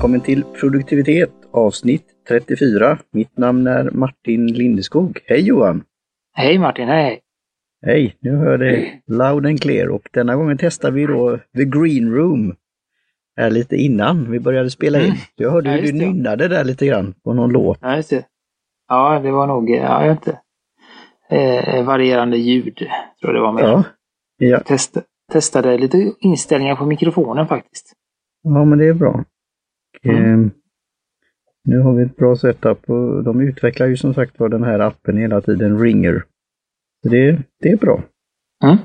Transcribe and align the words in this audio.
Välkommen 0.00 0.20
till 0.20 0.44
Produktivitet 0.44 1.30
avsnitt 1.52 2.04
34. 2.28 2.98
Mitt 3.12 3.38
namn 3.38 3.66
är 3.66 3.90
Martin 3.90 4.46
Lindeskog. 4.46 5.18
Hej 5.26 5.40
Johan! 5.40 5.82
Hej 6.32 6.58
Martin, 6.58 6.88
hej! 6.88 7.20
Hej! 7.86 8.16
Nu 8.20 8.36
hör 8.36 8.58
det 8.58 9.00
loud 9.06 9.46
and 9.46 9.60
clear 9.62 9.88
och 9.88 10.08
denna 10.12 10.36
gången 10.36 10.58
testar 10.60 10.90
vi 10.90 11.06
då 11.06 11.38
The 11.56 11.64
Green 11.64 12.14
Room. 12.14 12.54
Här 13.36 13.50
lite 13.50 13.76
innan 13.76 14.30
vi 14.30 14.40
började 14.40 14.70
spela 14.70 14.98
in. 14.98 15.04
Mm. 15.04 15.16
Jag 15.36 15.50
hörde 15.50 15.70
Ja, 15.70 15.76
hur 15.76 15.82
du 15.82 15.92
nynnade 15.92 16.48
där 16.48 16.64
lite 16.64 16.86
grann 16.86 17.14
på 17.24 17.32
någon 17.34 17.50
låt. 17.50 17.78
Ja, 17.80 17.96
just 17.96 18.10
det. 18.10 18.24
Ja, 18.88 19.20
det 19.22 19.30
var 19.30 19.46
nog, 19.46 19.70
ja, 19.70 20.02
jag 20.04 20.08
vet 20.08 20.26
inte. 20.26 20.40
Eh, 21.30 21.84
varierande 21.84 22.36
ljud, 22.36 22.76
tror 22.76 22.88
jag 23.20 23.34
det 23.34 23.40
var 23.40 23.52
med. 23.52 23.64
Ja. 23.64 23.84
Ja, 24.38 24.60
Test, 24.60 24.96
testade 25.32 25.78
lite 25.78 26.12
inställningar 26.20 26.76
på 26.76 26.86
mikrofonen 26.86 27.46
faktiskt. 27.46 27.92
ja 28.42 28.64
men 28.64 28.78
det 28.78 28.86
är 28.88 28.94
bra. 28.94 29.24
Mm. 30.02 30.44
eh, 30.44 30.50
nu 31.64 31.78
har 31.78 31.94
vi 31.94 32.02
ett 32.02 32.16
bra 32.16 32.36
setup 32.36 32.90
och 32.90 33.24
de 33.24 33.40
utvecklar 33.40 33.86
ju 33.86 33.96
som 33.96 34.14
sagt 34.14 34.40
var 34.40 34.48
den 34.48 34.62
här 34.62 34.78
appen 34.78 35.16
hela 35.16 35.40
tiden, 35.40 35.78
Ringer. 35.82 36.24
Så 37.02 37.08
det, 37.08 37.38
det 37.60 37.68
är 37.68 37.76
bra. 37.76 38.02
Mm. 38.64 38.76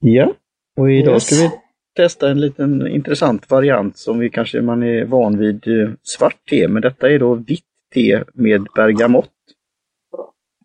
Ja, 0.00 0.34
och 0.76 0.92
idag 0.92 1.14
Yes. 1.14 1.26
ska 1.26 1.36
vi 1.44 1.50
testa 1.96 2.30
en 2.30 2.40
liten 2.40 2.86
intressant 2.86 3.50
variant 3.50 3.96
som 3.96 4.18
vi 4.18 4.30
kanske 4.30 4.60
man 4.62 4.82
är 4.82 5.04
van 5.04 5.38
vid 5.38 5.68
eh, 5.68 5.90
svart 6.02 6.48
te, 6.50 6.68
men 6.68 6.82
detta 6.82 7.10
är 7.10 7.18
då 7.18 7.34
vitt 7.34 7.64
te 7.94 8.24
med 8.34 8.66
bergamott. 8.74 9.32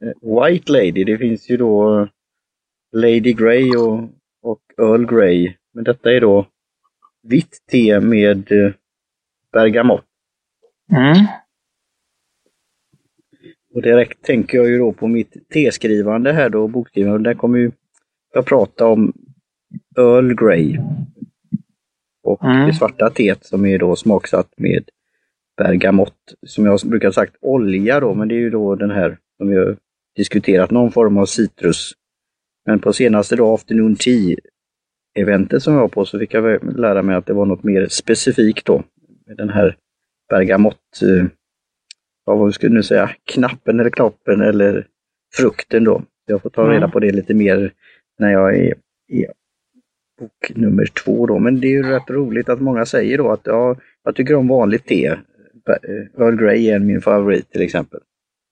Eh, 0.02 0.42
White 0.42 0.72
Lady, 0.72 1.04
det 1.04 1.18
finns 1.18 1.50
ju 1.50 1.58
då 1.58 2.00
eh, 2.00 2.08
Lady 2.92 3.34
Grey 3.34 3.76
och, 3.76 4.00
och 4.42 4.62
Earl 4.78 5.06
Grey, 5.06 5.54
men 5.74 5.84
detta 5.84 6.12
är 6.12 6.22
då 6.22 6.48
vitt 7.24 7.58
te 7.72 8.00
med 8.00 8.52
eh, 8.52 8.74
bergamott. 9.52 10.06
Mm. 10.92 11.26
Och 13.74 13.82
direkt 13.82 14.24
tänker 14.24 14.58
jag 14.58 14.68
ju 14.70 14.78
då 14.78 14.94
på 14.94 15.08
mitt 15.08 15.50
teskrivande 15.50 16.32
här 16.34 16.50
då, 16.50 16.68
bokskrivande, 16.68 17.30
där 17.30 17.36
kommer 17.36 17.60
ju 17.60 17.72
jag 18.34 18.46
prata 18.46 18.88
om 18.88 19.14
Earl 19.98 20.34
Grey. 20.34 20.78
Och 22.24 22.44
Mm. 22.44 22.68
det 22.68 22.74
svarta 22.74 23.10
teet 23.10 23.46
som 23.46 23.66
är 23.66 23.80
då 23.80 23.96
smaksatt 23.96 24.54
med 24.58 24.90
bergamott, 25.58 26.34
som 26.48 26.66
jag 26.66 26.80
brukar 26.86 27.12
sagt 27.12 27.36
olja 27.42 28.00
då, 28.00 28.14
men 28.14 28.28
det 28.28 28.36
är 28.36 28.40
ju 28.40 28.50
då 28.50 28.76
den 28.76 28.92
här 28.92 29.18
som 29.38 29.50
vi 29.50 29.56
har 29.56 29.78
diskuterat, 30.16 30.72
någon 30.72 30.92
form 30.92 31.18
av 31.18 31.26
citrus. 31.26 31.92
Men 32.66 32.80
på 32.80 32.94
senaste 32.94 33.36
då 33.36 33.54
afternoon 33.54 33.96
tea 33.96 34.38
eventet 35.14 35.64
som 35.64 35.74
jag 35.74 35.82
var 35.82 35.88
på 35.88 36.06
så 36.06 36.20
fick 36.20 36.34
jag 36.34 36.78
lära 36.80 37.02
mig 37.02 37.16
att 37.16 37.26
det 37.26 37.34
var 37.34 37.46
något 37.46 37.64
mer 37.64 37.88
specifikt 37.88 38.66
då. 38.66 38.84
Med 39.28 39.38
den 39.38 39.50
här 39.50 39.78
bergamott, 40.30 41.02
eh, 41.02 41.26
ja, 42.26 42.36
vad 42.36 42.54
skulle 42.54 42.76
nu 42.76 42.84
säga, 42.84 43.10
knappen 43.26 43.80
eller 43.80 43.90
knoppen 43.90 44.42
eller 44.42 44.88
frukten 45.36 45.84
då. 45.84 46.02
Jag 46.26 46.42
får 46.42 46.50
ta 46.50 46.72
reda 46.72 46.88
på 46.88 47.00
det 47.00 47.12
lite 47.12 47.34
mer 47.34 47.72
när 48.20 48.32
jag 48.32 48.58
är 48.58 48.74
i 49.10 49.26
bok 50.20 50.52
nummer 50.56 50.86
två 50.86 51.28
då. 51.28 51.40
Men 51.40 51.60
det 51.60 51.68
är 51.68 51.72
ju 51.72 51.84
rätt 51.84 52.10
roligt 52.10 52.50
att 52.50 52.62
många 52.62 52.86
säger 52.86 53.18
då 53.18 53.32
att 53.32 53.42
ja, 53.44 53.76
jag 54.04 54.16
tycker 54.16 54.36
om 54.36 54.48
vanligt 54.48 54.86
te. 54.86 55.06
Eh, 55.08 56.22
Earl 56.22 56.36
Grey 56.36 56.70
är 56.70 56.80
min 56.80 57.02
favorit 57.02 57.52
till 57.52 57.62
exempel. 57.62 58.00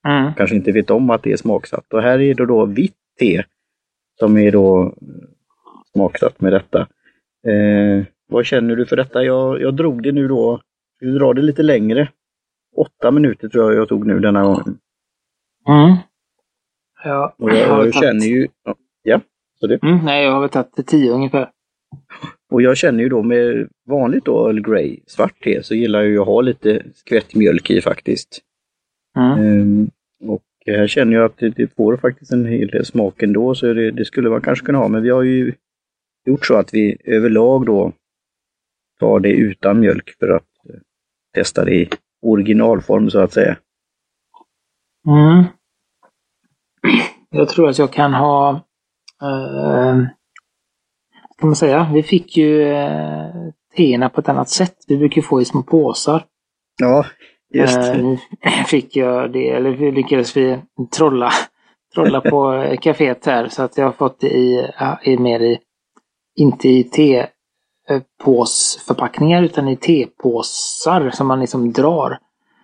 Mm. 0.08 0.34
Kanske 0.34 0.56
inte 0.56 0.72
vet 0.72 0.90
om 0.90 1.10
att 1.10 1.24
det 1.24 1.32
är 1.32 1.38
smaksatt. 1.38 1.94
Och 1.94 2.02
här 2.02 2.22
är 2.22 2.34
det 2.34 2.46
då 2.46 2.66
vitt 2.66 2.96
te 3.20 3.44
som 4.20 4.38
är 4.38 4.52
då 4.52 4.96
smaksatt 5.96 6.42
med 6.42 6.54
detta. 6.54 6.80
Eh, 7.48 8.06
vad 8.30 8.46
känner 8.46 8.76
du 8.76 8.86
för 8.86 8.96
detta? 8.96 9.24
Jag, 9.24 9.62
jag 9.62 9.76
drog 9.76 10.04
det 10.04 10.12
nu 10.12 10.28
då, 10.28 10.62
vi 11.00 11.12
drar 11.12 11.34
det 11.34 11.42
lite 11.42 11.64
längre. 11.64 12.10
Åtta 12.76 13.12
minuter 13.12 13.50
tror 13.50 13.72
jag 13.74 13.82
jag 13.82 13.90
tog 13.90 14.08
nu 14.08 14.20
denna 14.20 14.44
gången. 14.44 14.78
Mm. 15.68 15.96
Ja, 17.04 17.36
Och 17.38 17.50
jag, 17.50 17.58
jag 17.58 17.68
tagit- 17.68 17.96
känner 17.96 18.26
ju, 18.26 18.48
ja, 18.64 18.76
ja, 19.04 19.22
så 19.60 19.68
det. 19.68 19.84
Mm, 19.84 20.06
nej, 20.06 20.24
jag 20.26 20.32
har 20.32 20.42
väl 20.42 20.50
tagit 20.50 20.88
tio 20.88 21.12
ungefär. 21.12 21.50
Och 22.52 22.62
jag 22.62 22.78
känner 22.78 23.04
ju 23.04 23.10
då 23.10 23.24
med 23.24 23.68
vanligt 23.88 24.26
då 24.26 24.48
Earl 24.48 24.60
Grey, 24.62 25.00
svart 25.08 25.44
te, 25.44 25.64
så 25.64 25.76
gillar 25.76 26.00
jag 26.00 26.10
ju 26.10 26.20
att 26.20 26.26
ha 26.28 26.42
lite 26.42 26.84
skvätt 26.94 27.36
mjölk 27.36 27.70
i 27.70 27.82
faktiskt. 27.82 28.40
Mm. 29.18 29.40
Ehm, 29.40 29.90
och 30.24 30.44
här 30.66 30.88
känner 30.88 31.14
jag 31.14 31.26
att 31.26 31.38
det, 31.38 31.50
det 31.50 31.76
får 31.76 31.98
faktiskt 31.98 32.32
en 32.32 32.46
hel 32.46 32.68
del 32.68 32.86
smak 32.86 33.24
ändå, 33.24 33.56
så 33.56 33.74
det, 33.74 33.92
det 33.92 34.06
skulle 34.06 34.30
man 34.30 34.42
kanske 34.42 34.66
kunna 34.66 34.78
ha. 34.78 34.88
Men 34.88 35.04
vi 35.04 35.10
har 35.10 35.22
ju 35.24 35.54
gjort 36.30 36.46
så 36.46 36.56
att 36.56 36.74
vi 36.74 36.98
överlag 37.06 37.66
då 37.66 37.92
tar 39.00 39.20
det 39.20 39.30
utan 39.30 39.80
mjölk 39.80 40.10
för 40.20 40.28
att 40.30 40.48
eh, 40.70 40.80
testa 41.36 41.66
det 41.66 41.76
i 41.76 41.90
originalform 42.22 43.10
så 43.10 43.20
att 43.20 43.34
säga. 43.34 43.58
Mm. 45.08 45.44
Jag 47.30 47.50
tror 47.50 47.70
att 47.70 47.78
jag 47.80 47.94
kan 47.94 48.14
ha... 48.14 48.50
Eh, 49.22 49.98
ska 51.38 51.46
man 51.46 51.56
säga? 51.56 51.92
Vi 51.94 52.04
fick 52.04 52.38
ju 52.38 52.64
eh, 52.64 53.32
teerna 53.76 54.10
på 54.10 54.22
ett 54.22 54.30
annat 54.30 54.50
sätt. 54.50 54.76
Vi 54.88 54.98
brukar 54.98 55.22
få 55.22 55.42
i 55.42 55.46
små 55.46 55.64
påsar. 55.64 56.26
Ja, 56.82 57.06
just 57.54 57.78
Eh, 57.78 57.84
det. 57.94 58.02
nu 58.02 58.18
fick 58.68 58.96
jag 58.96 59.32
det, 59.34 59.50
eller 59.50 59.70
vi 59.70 59.92
lyckades 59.92 60.38
vi 60.38 60.60
trolla, 60.98 61.32
trolla 61.96 62.22
på 62.22 62.54
eh, 62.54 62.78
kaféet 62.82 63.26
här 63.26 63.48
så 63.48 63.64
att 63.64 63.78
jag 63.78 63.86
har 63.86 63.92
fått 63.92 64.20
det 64.20 64.28
i, 64.30 64.72
i 65.04 65.18
mer 65.18 65.40
i, 65.40 65.60
inte 66.40 66.70
i 66.70 66.84
tepåsförpackningar 68.20 69.44
utan 69.44 69.68
i 69.68 69.76
tepåsar 69.78 71.10
som 71.10 71.28
man 71.28 71.40
liksom 71.40 71.72
drar. 71.72 72.18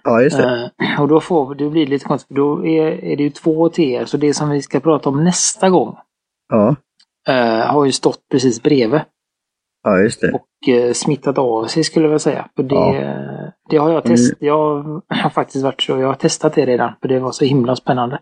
Ja, 0.03 0.21
just 0.21 0.37
det. 0.37 0.71
Eh, 0.81 1.01
och 1.01 1.07
då, 1.07 1.19
får, 1.19 1.55
då 1.55 1.69
blir 1.69 1.85
det 1.85 1.89
lite 1.91 2.05
konstigt, 2.05 2.35
då 2.37 2.65
är, 2.65 2.85
är 3.03 3.15
det 3.15 3.23
ju 3.23 3.29
två 3.29 3.69
teer. 3.69 4.05
Så 4.05 4.17
det 4.17 4.33
som 4.33 4.49
vi 4.49 4.61
ska 4.61 4.79
prata 4.79 5.09
om 5.09 5.23
nästa 5.23 5.69
gång 5.69 5.95
Ja, 6.49 6.75
eh, 7.27 7.65
har 7.73 7.85
ju 7.85 7.91
stått 7.91 8.19
precis 8.31 8.63
bredvid 8.63 9.01
ja 9.83 9.99
just 9.99 10.21
det. 10.21 10.31
och 10.31 10.69
eh, 10.69 10.93
smittat 10.93 11.37
av 11.37 11.65
sig 11.65 11.83
skulle 11.83 12.03
jag 12.05 12.09
vilja 12.09 12.19
säga. 12.19 12.49
För 12.55 12.63
det, 12.63 12.75
Ja. 12.75 13.51
det 13.69 13.77
har 13.77 13.89
jag 13.91 14.05
Mm. 14.05 14.15
testat. 14.17 14.37
Jag 14.41 14.83
har 15.09 15.29
faktiskt 15.29 15.63
varit 15.63 15.81
så, 15.81 15.97
jag 15.97 16.07
har 16.07 16.13
testat 16.13 16.53
det 16.53 16.65
redan 16.65 16.91
för 17.01 17.07
det 17.07 17.19
var 17.19 17.31
så 17.31 17.45
himla 17.45 17.75
spännande. 17.75 18.19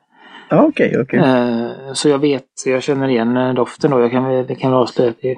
Okej, 0.54 0.98
okej. 1.02 1.20
Eh, 1.20 1.94
Så 1.94 2.10
jag 2.10 2.20
vet, 2.20 2.46
jag 2.66 2.84
känner 2.84 3.08
igen 3.08 3.38
eh, 3.38 3.54
doften 3.54 3.92
då. 3.92 4.00
Jag 4.00 4.12
kan, 4.12 4.24
väl- 4.26 4.48
det 4.48 4.56
kan 4.56 4.72
väl 4.72 4.80
avslöja 4.80 5.14
det 5.22 5.36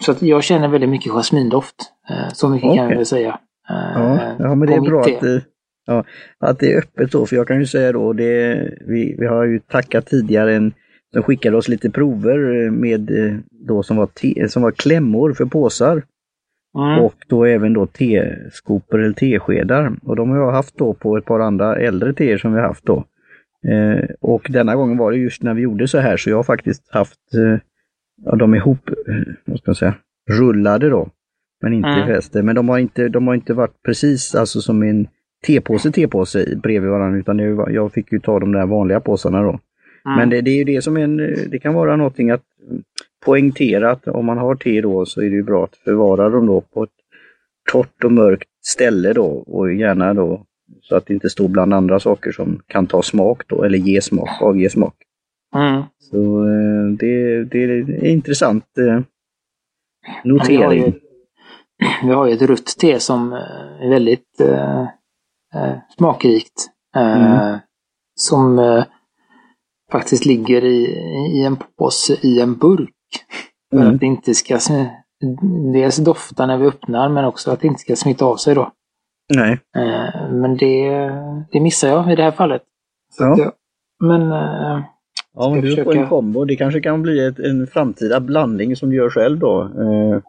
Så 0.00 0.10
att 0.12 0.22
jag 0.22 0.44
känner 0.44 0.68
väldigt 0.68 0.90
mycket 0.90 1.12
jasmindoft. 1.12 1.74
Eh, 2.10 2.32
Så 2.32 2.48
mycket 2.48 2.68
kan 2.74 2.76
jag 2.88 2.96
väl 2.96 3.06
säga. 3.06 3.38
Eh, 3.70 4.02
Ja, 4.02 4.18
ja 4.38 4.54
men 4.54 4.68
det 4.68 4.74
är 4.74 4.80
bra 4.80 5.00
att 5.00 5.20
det, 5.20 5.42
ja, 5.86 6.04
att 6.40 6.58
det 6.58 6.72
är 6.72 6.78
öppet 6.78 7.12
då, 7.12 7.26
för 7.26 7.36
jag 7.36 7.48
kan 7.48 7.58
ju 7.58 7.66
säga 7.66 7.92
då, 7.92 8.12
det, 8.12 8.54
vi, 8.88 9.16
vi 9.18 9.26
har 9.26 9.44
ju 9.44 9.58
tackat 9.60 10.06
tidigare 10.06 10.54
en 10.54 10.72
som 11.12 11.22
skickade 11.22 11.56
oss 11.56 11.68
lite 11.68 11.90
prover 11.90 12.70
med 12.70 13.10
eh, 13.10 13.34
då 13.68 13.82
som 13.82 13.96
var, 13.96 14.06
te, 14.06 14.48
som 14.48 14.62
var 14.62 14.70
klämmor 14.70 15.32
för 15.32 15.44
påsar 15.44 16.02
Mm. 16.78 17.04
och 17.04 17.14
då 17.28 17.44
även 17.44 17.72
då 17.72 17.86
teskopor 17.86 19.00
eller 19.02 19.12
teskedar. 19.14 19.92
Och 20.02 20.16
de 20.16 20.30
har 20.30 20.38
jag 20.38 20.52
haft 20.52 20.78
då 20.78 20.94
på 20.94 21.16
ett 21.16 21.24
par 21.24 21.40
andra 21.40 21.76
äldre 21.76 22.12
teer 22.12 22.38
som 22.38 22.52
vi 22.52 22.60
har 22.60 22.66
haft 22.68 22.86
då. 22.86 23.04
Eh, 23.68 24.04
och 24.20 24.46
denna 24.50 24.76
gången 24.76 24.96
var 24.96 25.12
det 25.12 25.18
just 25.18 25.42
när 25.42 25.54
vi 25.54 25.62
gjorde 25.62 25.88
så 25.88 25.98
här 25.98 26.16
så 26.16 26.30
jag 26.30 26.36
har 26.36 26.42
faktiskt 26.42 26.88
haft 26.90 27.34
eh, 27.34 27.58
ja, 28.24 28.36
de 28.36 28.54
ihop, 28.54 28.88
eh, 28.88 29.34
vad 29.44 29.58
ska 29.58 29.68
jag 29.70 29.76
säga, 29.76 29.94
rullade 30.30 30.88
då. 30.88 31.08
Men 31.62 31.72
inte 31.72 31.88
Mm. 31.88 32.06
fäste. 32.06 32.42
Men 32.42 32.54
de 32.54 32.68
har 32.68 32.78
inte, 32.78 33.08
de 33.08 33.26
har 33.26 33.34
inte 33.34 33.54
varit 33.54 33.82
precis 33.82 34.34
alltså 34.34 34.60
som 34.60 34.82
en 34.82 35.06
tepåse 35.46 35.92
tepåse 35.92 36.56
bredvid 36.62 36.90
varandra 36.90 37.18
utan 37.18 37.36
det 37.36 37.72
jag 37.72 37.92
fick 37.92 38.12
ju 38.12 38.20
ta 38.20 38.40
de 38.40 38.52
där 38.52 38.66
vanliga 38.66 39.00
påsarna 39.00 39.42
då. 39.42 39.48
Mm. 39.48 40.18
Men 40.18 40.30
det, 40.30 40.40
det 40.40 40.50
är 40.50 40.56
ju 40.56 40.64
det 40.64 40.82
som 40.82 40.96
en, 40.96 41.16
det 41.50 41.58
kan 41.62 41.74
vara 41.74 41.96
någonting 41.96 42.30
att 42.30 42.42
poängtera 43.24 43.90
att 43.90 44.08
om 44.08 44.26
man 44.26 44.38
har 44.38 44.54
te 44.54 44.80
då 44.80 45.06
så 45.06 45.20
är 45.20 45.30
det 45.30 45.36
ju 45.36 45.42
bra 45.42 45.64
att 45.64 45.76
förvara 45.76 46.28
dem 46.28 46.46
då 46.46 46.60
på 46.60 46.82
ett 46.82 46.90
torrt 47.72 48.04
och 48.04 48.12
mörkt 48.12 48.48
ställe 48.62 49.12
då 49.12 49.26
och 49.26 49.72
gärna 49.72 50.14
då 50.14 50.44
så 50.82 50.96
att 50.96 51.06
det 51.06 51.14
inte 51.14 51.30
står 51.30 51.48
bland 51.48 51.74
andra 51.74 52.00
saker 52.00 52.32
som 52.32 52.60
kan 52.66 52.86
ta 52.86 53.02
smak 53.02 53.42
då 53.48 53.62
eller 53.62 53.78
ge 53.78 54.00
smak, 54.00 54.42
avge 54.42 54.70
smak. 54.70 54.94
Mm. 55.56 55.82
Så 55.98 56.16
eh, 56.46 56.96
det, 56.98 57.44
det 57.44 57.62
är 57.62 58.04
intressant 58.04 58.64
eh, 58.78 58.84
Men 58.84 59.04
Vi 60.24 60.30
har, 60.30 60.38
notering. 60.38 60.84
ju, 60.84 60.92
vi 62.08 62.14
har 62.14 62.26
ju 62.26 62.32
ett 62.32 62.42
rött 62.42 62.76
te 62.80 63.00
som 63.00 63.32
eh, 63.32 63.38
är 63.86 63.90
väldigt 63.90 64.40
eh, 64.40 64.86
smakrikt. 65.96 66.70
Mm. 66.96 67.58
Som 68.16 68.60
faktiskt 69.92 70.26
ligger 70.26 70.64
i, 70.64 70.84
i 71.34 71.44
en 71.44 71.56
påse 71.78 72.16
i 72.22 72.40
en 72.40 72.54
burk. 72.58 72.90
För 73.70 73.80
Mm. 73.80 73.94
att 73.94 74.00
det 74.00 74.06
inte 74.06 74.34
ska 74.34 74.58
dels 75.72 75.96
dofta 75.96 76.46
när 76.46 76.58
vi 76.58 76.66
öppnar 76.66 77.08
men 77.08 77.24
också 77.24 77.50
att 77.50 77.60
det 77.60 77.66
inte 77.66 77.80
ska 77.80 77.96
smitta 77.96 78.24
av 78.24 78.36
sig 78.36 78.54
då. 78.54 78.72
Nej. 79.34 79.52
Eh, 79.76 80.32
men 80.32 80.56
det, 80.56 80.88
det 81.52 81.60
missar 81.60 81.88
jag 81.88 82.12
i 82.12 82.16
det 82.16 82.22
här 82.22 82.30
fallet. 82.30 82.62
Ja. 83.18 83.36
jag, 83.38 83.52
men 84.00 84.32
eh, 84.32 84.84
Ja, 85.36 85.50
men 85.50 85.58
Ska 85.58 85.68
du 85.68 85.76
får 85.76 85.84
försöka- 85.84 86.00
en 86.00 86.08
kombo. 86.08 86.44
Det 86.44 86.56
kanske 86.56 86.80
kan 86.80 87.02
bli 87.02 87.26
ett, 87.26 87.38
en 87.38 87.66
framtida 87.66 88.20
blandning 88.20 88.76
som 88.76 88.90
du 88.90 88.96
gör 88.96 89.10
själv 89.10 89.38
då. 89.38 89.62
Eh, 89.62 90.20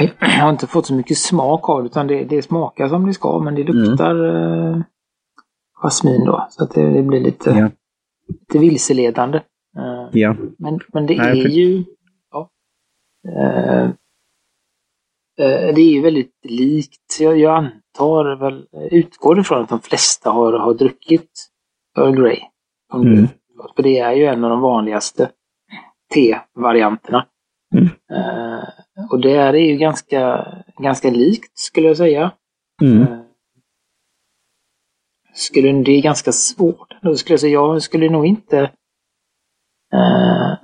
Jag 0.20 0.28
har 0.28 0.50
inte 0.50 0.66
fått 0.66 0.86
så 0.86 0.94
mycket 0.94 1.18
smak 1.18 1.68
av 1.68 1.82
det, 1.82 1.86
utan 1.86 2.06
det, 2.06 2.24
det 2.24 2.42
smakar 2.42 2.88
som 2.88 3.06
det 3.06 3.14
ska, 3.14 3.38
men 3.38 3.54
det 3.54 3.62
luktar 3.62 4.14
mm. 4.14 4.74
eh, 4.74 4.82
jasmin 5.74 6.24
då. 6.24 6.46
Så 6.50 6.64
att 6.64 6.74
det, 6.74 6.90
det 6.90 7.02
blir 7.02 7.20
lite, 7.20 7.50
ja. 7.50 7.70
lite 8.28 8.58
vilseledande. 8.58 9.38
Eh, 9.76 10.08
ja. 10.12 10.36
Men, 10.58 10.80
men 10.92 11.06
det 11.06 11.16
Nej, 11.16 11.38
är 11.38 11.42
för... 11.42 11.48
ju... 11.48 11.84
Ja, 12.30 12.50
eh, 13.28 13.74
eh, 13.74 13.90
det 15.46 15.80
är 15.80 15.92
ju 15.92 16.00
väldigt 16.00 16.38
likt. 16.42 17.20
Jag, 17.20 17.38
jag 17.38 17.56
antar 17.56 18.36
väl, 18.36 18.68
utgår 18.90 19.40
ifrån 19.40 19.62
att 19.62 19.68
de 19.68 19.80
flesta 19.80 20.30
har, 20.30 20.52
har 20.52 20.74
druckit 20.74 21.30
Earl 21.98 22.16
Grey. 22.16 22.40
Mm. 22.94 23.28
För 23.76 23.82
det 23.82 23.98
är 23.98 24.12
ju 24.12 24.24
en 24.24 24.44
av 24.44 24.50
de 24.50 24.60
vanligaste 24.60 25.30
te-varianterna. 26.14 27.26
Mm. 27.74 27.84
Uh, 27.84 28.64
och 29.10 29.20
det 29.20 29.32
är 29.32 29.54
ju 29.54 29.76
ganska, 29.76 30.46
ganska 30.78 31.10
likt 31.10 31.58
skulle 31.58 31.88
jag 31.88 31.96
säga. 31.96 32.32
Mm. 32.82 32.98
Uh, 32.98 33.20
skulle, 35.34 35.82
det 35.82 35.92
är 35.92 36.02
ganska 36.02 36.32
svårt. 36.32 36.96
Då 37.02 37.16
skulle 37.16 37.32
jag, 37.32 37.40
säga, 37.40 37.52
jag 37.52 37.82
skulle 37.82 38.10
nog 38.10 38.26
inte 38.26 38.70
uh, 39.94 40.54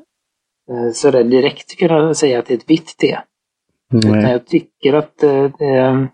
sådär 0.92 1.24
direkt 1.24 1.78
kunna 1.78 2.14
säga 2.14 2.38
att 2.38 2.46
det 2.46 2.54
är 2.54 2.58
ett 2.58 2.70
vitt 2.70 2.96
te. 2.98 3.18
Utan 3.94 4.20
jag 4.20 4.46
tycker 4.46 4.92
att 4.92 5.24
uh, 5.24 6.06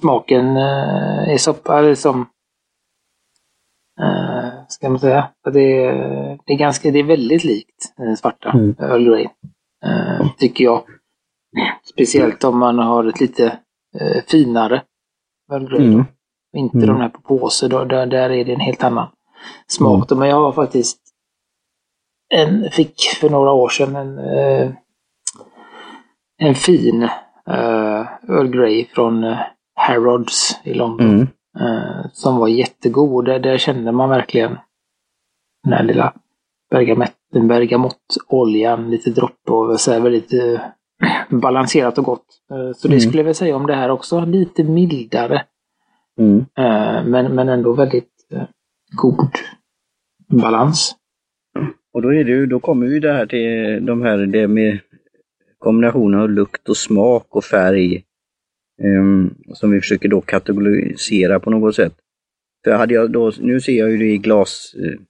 smaken 0.00 0.56
är 0.56 1.38
så 1.38 1.54
pass 1.54 2.00
som 2.00 2.26
ska 4.68 4.88
man 4.88 4.98
säga. 4.98 5.28
Det 5.52 5.84
är, 5.84 5.94
det 6.46 6.52
är, 6.52 6.58
ganska, 6.58 6.90
det 6.90 6.98
är 6.98 7.04
väldigt 7.04 7.44
likt 7.44 7.94
den 7.96 8.16
svarta 8.16 8.50
mm. 8.50 8.76
Earl 8.78 9.04
Grey. 9.04 9.28
Eh, 9.84 10.26
tycker 10.38 10.64
jag. 10.64 10.84
Speciellt 11.92 12.44
om 12.44 12.58
man 12.58 12.78
har 12.78 13.04
ett 13.04 13.20
lite 13.20 13.58
eh, 14.00 14.24
finare 14.26 14.82
Earl 15.52 15.68
Grey. 15.68 15.86
Mm. 15.86 16.04
Inte 16.56 16.76
mm. 16.76 16.88
de 16.88 17.00
här 17.00 17.08
på 17.08 17.20
påse, 17.20 17.68
då, 17.68 17.84
där, 17.84 18.06
där 18.06 18.30
är 18.30 18.44
det 18.44 18.52
en 18.52 18.60
helt 18.60 18.84
annan 18.84 19.08
smak. 19.66 20.10
Mm. 20.12 20.18
Men 20.18 20.28
jag 20.28 20.36
har 20.36 20.52
faktiskt 20.52 20.98
en, 22.34 22.70
fick 22.70 23.00
för 23.20 23.30
några 23.30 23.52
år 23.52 23.68
sedan 23.68 23.96
en, 23.96 24.18
eh, 24.18 24.72
en 26.42 26.54
fin 26.54 27.02
eh, 27.46 28.06
Earl 28.28 28.48
Grey 28.48 28.86
från 28.94 29.24
eh, 29.24 29.38
Harrods 29.74 30.60
i 30.64 30.74
London. 30.74 31.06
Mm. 31.06 31.26
Eh, 31.60 32.06
som 32.12 32.36
var 32.36 32.48
jättegod. 32.48 33.24
Där, 33.24 33.38
där 33.38 33.58
kände 33.58 33.92
man 33.92 34.08
verkligen 34.08 34.58
den 35.64 35.72
här 35.72 35.84
lilla 35.84 36.14
bergamottoljan, 37.40 38.90
lite 38.90 39.10
droppe 39.10 39.52
och 39.52 39.80
så 39.80 39.92
här 39.92 40.00
väldigt 40.00 40.32
eh, 40.32 40.60
balanserat 41.30 41.98
och 41.98 42.04
gott. 42.04 42.26
Så 42.76 42.88
det 42.88 42.94
mm. 42.94 43.00
skulle 43.00 43.18
jag 43.18 43.24
väl 43.24 43.34
säga 43.34 43.56
om 43.56 43.66
det 43.66 43.74
här 43.74 43.90
också. 43.90 44.24
Lite 44.24 44.64
mildare. 44.64 45.42
Mm. 46.18 46.44
Men, 47.10 47.34
men 47.34 47.48
ändå 47.48 47.72
väldigt 47.72 48.10
god 48.96 49.30
balans. 50.28 50.96
Och 51.94 52.02
då 52.02 52.14
är 52.14 52.24
det 52.24 52.46
då 52.46 52.60
kommer 52.60 52.86
vi 52.86 53.00
det 53.00 53.12
här 53.12 53.26
till 53.26 53.86
de 53.86 54.02
här, 54.02 54.18
det 54.18 54.48
med 54.48 54.78
kombinationen 55.62 56.20
av 56.20 56.30
lukt 56.30 56.68
och 56.68 56.76
smak 56.76 57.36
och 57.36 57.44
färg. 57.44 58.04
Um, 58.82 59.34
som 59.54 59.70
vi 59.70 59.80
försöker 59.80 60.08
då 60.08 60.20
kategorisera 60.20 61.40
på 61.40 61.50
något 61.50 61.74
sätt. 61.74 61.94
För 62.64 62.72
hade 62.72 62.94
jag 62.94 63.10
då, 63.12 63.32
nu 63.40 63.60
ser 63.60 63.78
jag 63.78 63.90
ju 63.90 63.96
det 63.96 64.12
i 64.12 64.18
glasmugg 64.18 65.02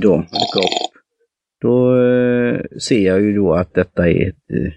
då, 0.00 0.14
eller 0.14 0.52
kopp. 0.54 0.92
Då 1.60 1.94
uh, 1.94 2.60
ser 2.80 3.06
jag 3.06 3.20
ju 3.20 3.34
då 3.34 3.54
att 3.54 3.74
detta 3.74 4.10
är 4.10 4.28
ett 4.28 4.50
uh, 4.54 4.72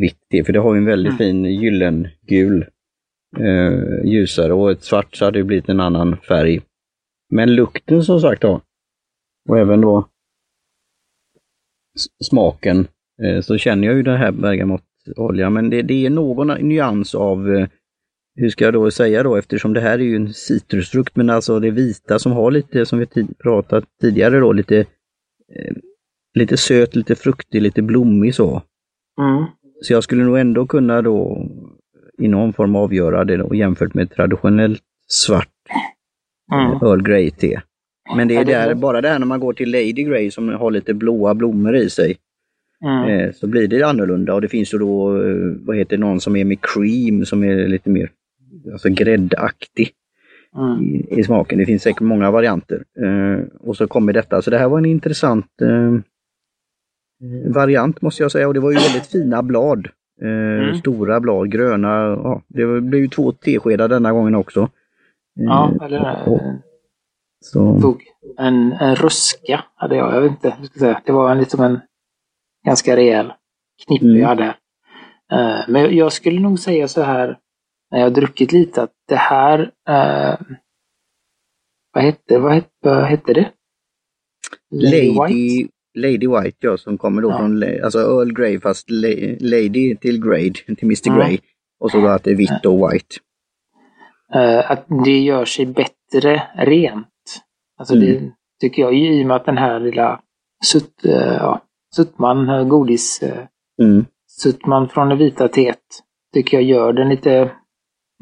vitt 0.00 0.18
te, 0.30 0.44
för 0.44 0.52
det 0.52 0.58
har 0.58 0.74
ju 0.74 0.78
en 0.78 0.84
väldigt 0.84 1.10
mm. 1.10 1.18
fin 1.18 1.44
gyllengul 1.44 2.66
uh, 3.38 4.04
ljusare 4.04 4.52
och 4.52 4.70
ett 4.70 4.82
svart 4.82 5.16
så 5.16 5.24
hade 5.24 5.38
det 5.38 5.44
blivit 5.44 5.68
en 5.68 5.80
annan 5.80 6.16
färg. 6.16 6.60
Men 7.30 7.54
lukten 7.54 8.04
som 8.04 8.20
sagt 8.20 8.42
då, 8.42 8.60
och 9.48 9.58
även 9.58 9.80
då 9.80 10.08
smaken, 12.24 12.88
så 13.42 13.58
känner 13.58 13.88
jag 13.88 13.96
ju 13.96 14.02
det 14.02 14.16
här 14.16 14.32
bergamott 14.32 14.82
olja, 15.16 15.50
men 15.50 15.70
det, 15.70 15.82
det 15.82 16.06
är 16.06 16.10
någon 16.10 16.68
nyans 16.68 17.14
av, 17.14 17.54
eh, 17.54 17.68
hur 18.34 18.50
ska 18.50 18.64
jag 18.64 18.74
då 18.74 18.90
säga 18.90 19.22
då, 19.22 19.36
eftersom 19.36 19.72
det 19.72 19.80
här 19.80 19.98
är 19.98 20.02
ju 20.02 20.16
en 20.16 20.34
citrusfrukt, 20.34 21.16
men 21.16 21.30
alltså 21.30 21.60
det 21.60 21.70
vita 21.70 22.18
som 22.18 22.32
har 22.32 22.50
lite, 22.50 22.86
som 22.86 22.98
vi 22.98 23.06
pratat 23.42 23.84
tidigare 24.00 24.38
då, 24.38 24.52
lite, 24.52 24.78
eh, 24.78 25.76
lite 26.34 26.56
söt, 26.56 26.96
lite 26.96 27.14
fruktig, 27.14 27.62
lite 27.62 27.82
blommig 27.82 28.34
så. 28.34 28.62
Mm. 29.20 29.44
Så 29.82 29.92
jag 29.92 30.04
skulle 30.04 30.24
nog 30.24 30.38
ändå 30.38 30.66
kunna 30.66 31.02
då 31.02 31.46
i 32.18 32.28
någon 32.28 32.52
form 32.52 32.76
avgöra 32.76 33.24
det 33.24 33.36
då 33.36 33.54
jämfört 33.54 33.94
med 33.94 34.10
traditionellt 34.10 34.82
svart 35.06 35.48
mm. 36.52 36.72
Earl 36.72 37.02
Grey-te. 37.02 37.60
Men 38.16 38.28
det 38.28 38.36
är 38.36 38.44
där, 38.44 38.74
bara 38.74 39.00
det 39.00 39.08
här 39.08 39.18
när 39.18 39.26
man 39.26 39.40
går 39.40 39.52
till 39.52 39.70
Lady 39.70 39.92
Grey 39.92 40.30
som 40.30 40.48
har 40.48 40.70
lite 40.70 40.94
blåa 40.94 41.34
blommor 41.34 41.76
i 41.76 41.90
sig. 41.90 42.16
Mm. 42.84 43.08
Eh, 43.08 43.32
så 43.32 43.46
blir 43.46 43.68
det 43.68 43.82
annorlunda 43.82 44.34
och 44.34 44.40
det 44.40 44.48
finns 44.48 44.74
ju 44.74 44.78
då, 44.78 45.22
eh, 45.22 45.36
vad 45.60 45.76
heter 45.76 45.98
någon 45.98 46.20
som 46.20 46.36
är 46.36 46.44
med 46.44 46.58
cream 46.60 47.24
som 47.24 47.44
är 47.44 47.68
lite 47.68 47.90
mer 47.90 48.10
alltså 48.72 48.88
gräddaktig 48.88 49.90
mm. 50.56 50.84
i, 50.84 51.20
i, 51.20 51.24
smaken. 51.24 51.58
Det 51.58 51.66
finns 51.66 51.82
säkert 51.82 52.00
många 52.00 52.30
varianter. 52.30 52.84
Eh, 53.00 53.44
och 53.60 53.76
så 53.76 53.86
kommer 53.86 54.12
detta, 54.12 54.42
så 54.42 54.50
det 54.50 54.58
här 54.58 54.68
var 54.68 54.78
en 54.78 54.86
intressant 54.86 55.46
variant 57.46 58.02
måste 58.02 58.22
jag 58.22 58.32
säga 58.32 58.48
och 58.48 58.54
det 58.54 58.60
var 58.60 58.70
ju 58.70 58.78
väldigt 58.78 59.06
fina 59.06 59.42
blad. 59.42 59.88
Mm. 60.22 60.74
Stora 60.74 61.20
blad, 61.20 61.50
gröna. 61.50 61.88
Ja, 61.88 62.42
det 62.48 62.80
blev 62.80 63.00
ju 63.00 63.08
två 63.08 63.32
teskedar 63.32 63.88
denna 63.88 64.12
gången 64.12 64.34
också. 64.34 64.68
Ja, 65.34 65.72
eller 65.82 66.28
och, 66.28 66.40
så. 67.40 67.94
En, 68.38 68.72
en 68.72 68.96
ruska 68.96 69.64
hade 69.74 69.96
jag, 69.96 70.14
jag 70.14 70.20
vet 70.20 70.30
inte, 70.30 70.54
jag 70.58 70.66
ska 70.66 70.78
säga. 70.78 71.00
det 71.06 71.12
var 71.12 71.30
en, 71.30 71.38
liksom 71.38 71.60
en 71.60 71.80
ganska 72.68 72.96
rejäl 72.96 73.32
knippe 73.86 74.04
mm. 74.04 74.20
jag 74.20 74.28
hade. 74.28 74.54
Uh, 75.32 75.60
men 75.68 75.96
jag 75.96 76.12
skulle 76.12 76.40
nog 76.40 76.58
säga 76.58 76.88
så 76.88 77.02
här, 77.02 77.38
när 77.90 78.00
jag 78.00 78.14
druckit 78.14 78.52
lite, 78.52 78.82
att 78.82 78.92
det 79.08 79.16
här... 79.16 79.60
Uh, 79.90 80.36
vad 81.92 82.04
hette, 82.04 82.38
vad 82.38 82.54
hette, 82.54 82.68
vad 82.80 83.04
hette 83.04 83.32
det? 83.32 83.50
Lady, 84.70 85.10
White? 85.10 85.72
Lady 85.94 86.26
White, 86.28 86.56
ja, 86.60 86.76
som 86.76 86.98
kommer 86.98 87.22
då 87.22 87.30
ja. 87.30 87.38
från 87.38 87.62
alltså 87.84 87.98
Earl 87.98 88.32
Grey 88.32 88.60
fast 88.60 88.90
Lady 89.40 89.96
till 89.96 90.24
Grade, 90.24 90.52
till 90.76 90.84
Mr 90.84 91.16
Grey. 91.16 91.32
Ja. 91.32 91.38
Och 91.80 91.90
så 91.90 92.00
då 92.00 92.08
att 92.08 92.24
det 92.24 92.30
är 92.30 92.34
vitt 92.34 92.66
och 92.66 92.92
white. 92.92 93.16
Uh, 94.34 94.70
att 94.70 94.86
det 95.04 95.18
gör 95.18 95.44
sig 95.44 95.66
bättre 95.66 96.42
rent. 96.56 97.06
Alltså 97.78 97.94
mm. 97.94 98.06
det 98.06 98.32
tycker 98.60 98.82
jag, 98.82 98.94
i 98.94 99.22
och 99.22 99.26
med 99.26 99.36
att 99.36 99.46
den 99.46 99.58
här 99.58 99.80
lilla 99.80 100.20
sutt, 100.64 101.04
uh, 101.04 101.12
ja, 101.12 101.67
Suttman, 101.96 102.48
eh, 102.48 102.64
godis. 102.64 103.22
Eh, 103.22 103.46
mm. 103.82 104.04
Suttman 104.26 104.88
från 104.88 105.08
det 105.08 105.16
vita 105.16 105.48
teet 105.48 106.02
tycker 106.34 106.56
jag 106.56 106.64
gör 106.64 106.92
den 106.92 107.08
lite 107.08 107.52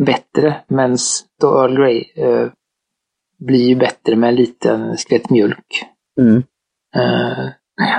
bättre. 0.07 0.65
Men 0.69 0.97
då 1.41 1.63
Earl 1.63 1.77
Grey 1.77 2.05
eh, 2.17 2.49
blir 3.39 3.69
ju 3.69 3.77
bättre 3.77 4.17
med 4.17 4.29
en 4.29 4.35
liten 4.35 4.97
skvätt 4.97 5.31
mjölk. 5.31 5.85
Mm. 6.21 6.43
Eh, 6.97 7.49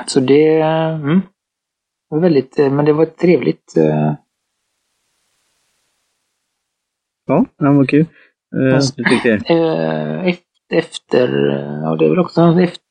så 0.05 0.19
det 0.19 0.61
mm, 0.61 1.21
var 2.09 2.19
väldigt, 2.19 2.59
eh, 2.59 2.71
men 2.71 2.85
det 2.85 2.93
var 2.93 3.05
trevligt. 3.05 3.77
Eh. 3.77 4.13
Ja, 7.25 7.45
det 7.57 7.69
var 7.69 7.85
kul. 7.85 8.05
Eh, 8.55 8.79
du 8.95 9.03
tyckte? 9.03 9.29
efter, 10.69 11.27
ja 11.83 11.95
det 11.95 12.05
är 12.05 12.09
väl 12.09 12.19
också 12.19 12.41
efter 12.61 12.86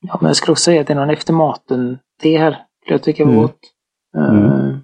Ja, 0.00 0.18
men 0.20 0.26
jag 0.28 0.36
skulle 0.36 0.52
också 0.52 0.64
säga 0.64 0.80
att 0.80 0.86
det 0.86 0.92
är 0.92 0.96
någon 0.96 1.10
eftermaten-te 1.10 2.38
här. 2.38 2.66
Skulle 2.80 2.94
jag 2.94 3.02
tycka 3.02 3.24
var 3.24 3.32
mm. 3.32 3.42
gott. 3.42 3.60
Mm. 4.16 4.44
Uh, 4.44 4.78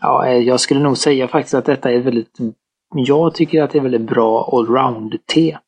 ja, 0.00 0.26
eh, 0.26 0.36
jag 0.38 0.60
skulle 0.60 0.80
nog 0.80 0.98
säga 0.98 1.28
faktiskt 1.28 1.54
att 1.54 1.64
detta 1.64 1.92
är 1.92 2.00
väldigt... 2.00 2.38
Jag 2.94 3.34
tycker 3.34 3.62
att 3.62 3.70
det 3.70 3.78
är 3.78 3.82
väldigt 3.82 4.08
bra 4.08 4.50
allround-te. 4.52 5.58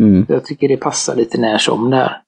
Mm. 0.00 0.26
Jag 0.28 0.44
tycker 0.44 0.68
det 0.68 0.76
passar 0.76 1.16
lite 1.16 1.40
när 1.40 1.58
som 1.58 1.90
där. 1.90 2.22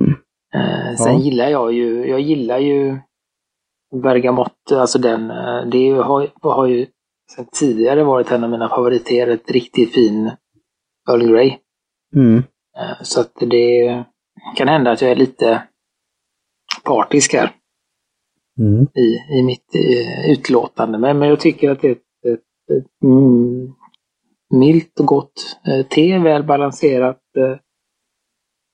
Mm. 0.00 0.12
Uh, 0.54 0.96
sen 0.96 1.12
ja. 1.12 1.18
gillar 1.18 1.48
jag 1.48 1.72
ju, 1.72 2.08
jag 2.08 2.20
gillar 2.20 2.58
ju 2.58 2.98
Bergamott, 4.02 4.72
alltså 4.72 4.98
den, 4.98 5.28
det 5.70 5.90
har, 5.90 6.30
har 6.40 6.66
ju 6.66 6.86
sen 7.30 7.46
tidigare 7.52 8.04
varit 8.04 8.30
en 8.30 8.44
av 8.44 8.50
mina 8.50 8.68
favoriter, 8.68 9.28
ett 9.28 9.50
riktigt 9.50 9.94
fin 9.94 10.30
Earl 11.08 11.26
Grey. 11.32 11.56
Mm. 12.16 12.42
Eh, 12.78 13.02
så 13.02 13.20
att 13.20 13.32
det 13.40 14.04
kan 14.56 14.68
hända 14.68 14.90
att 14.90 15.02
jag 15.02 15.10
är 15.10 15.16
lite 15.16 15.62
partisk 16.84 17.32
här. 17.32 17.50
Mm. 18.58 18.86
I, 18.94 19.38
i 19.38 19.42
mitt 19.42 19.74
i, 19.74 20.06
utlåtande. 20.32 20.98
Men, 20.98 21.18
men 21.18 21.28
jag 21.28 21.40
tycker 21.40 21.70
att 21.70 21.80
det 21.80 21.88
är 21.88 21.92
ett, 21.92 21.98
ett, 21.98 22.76
ett 22.78 23.02
mm, 23.02 23.74
milt 24.50 25.00
och 25.00 25.06
gott 25.06 25.58
eh, 25.66 25.86
te, 25.86 26.18
väl 26.18 26.44
balanserat. 26.44 27.20
Eh, 27.36 27.56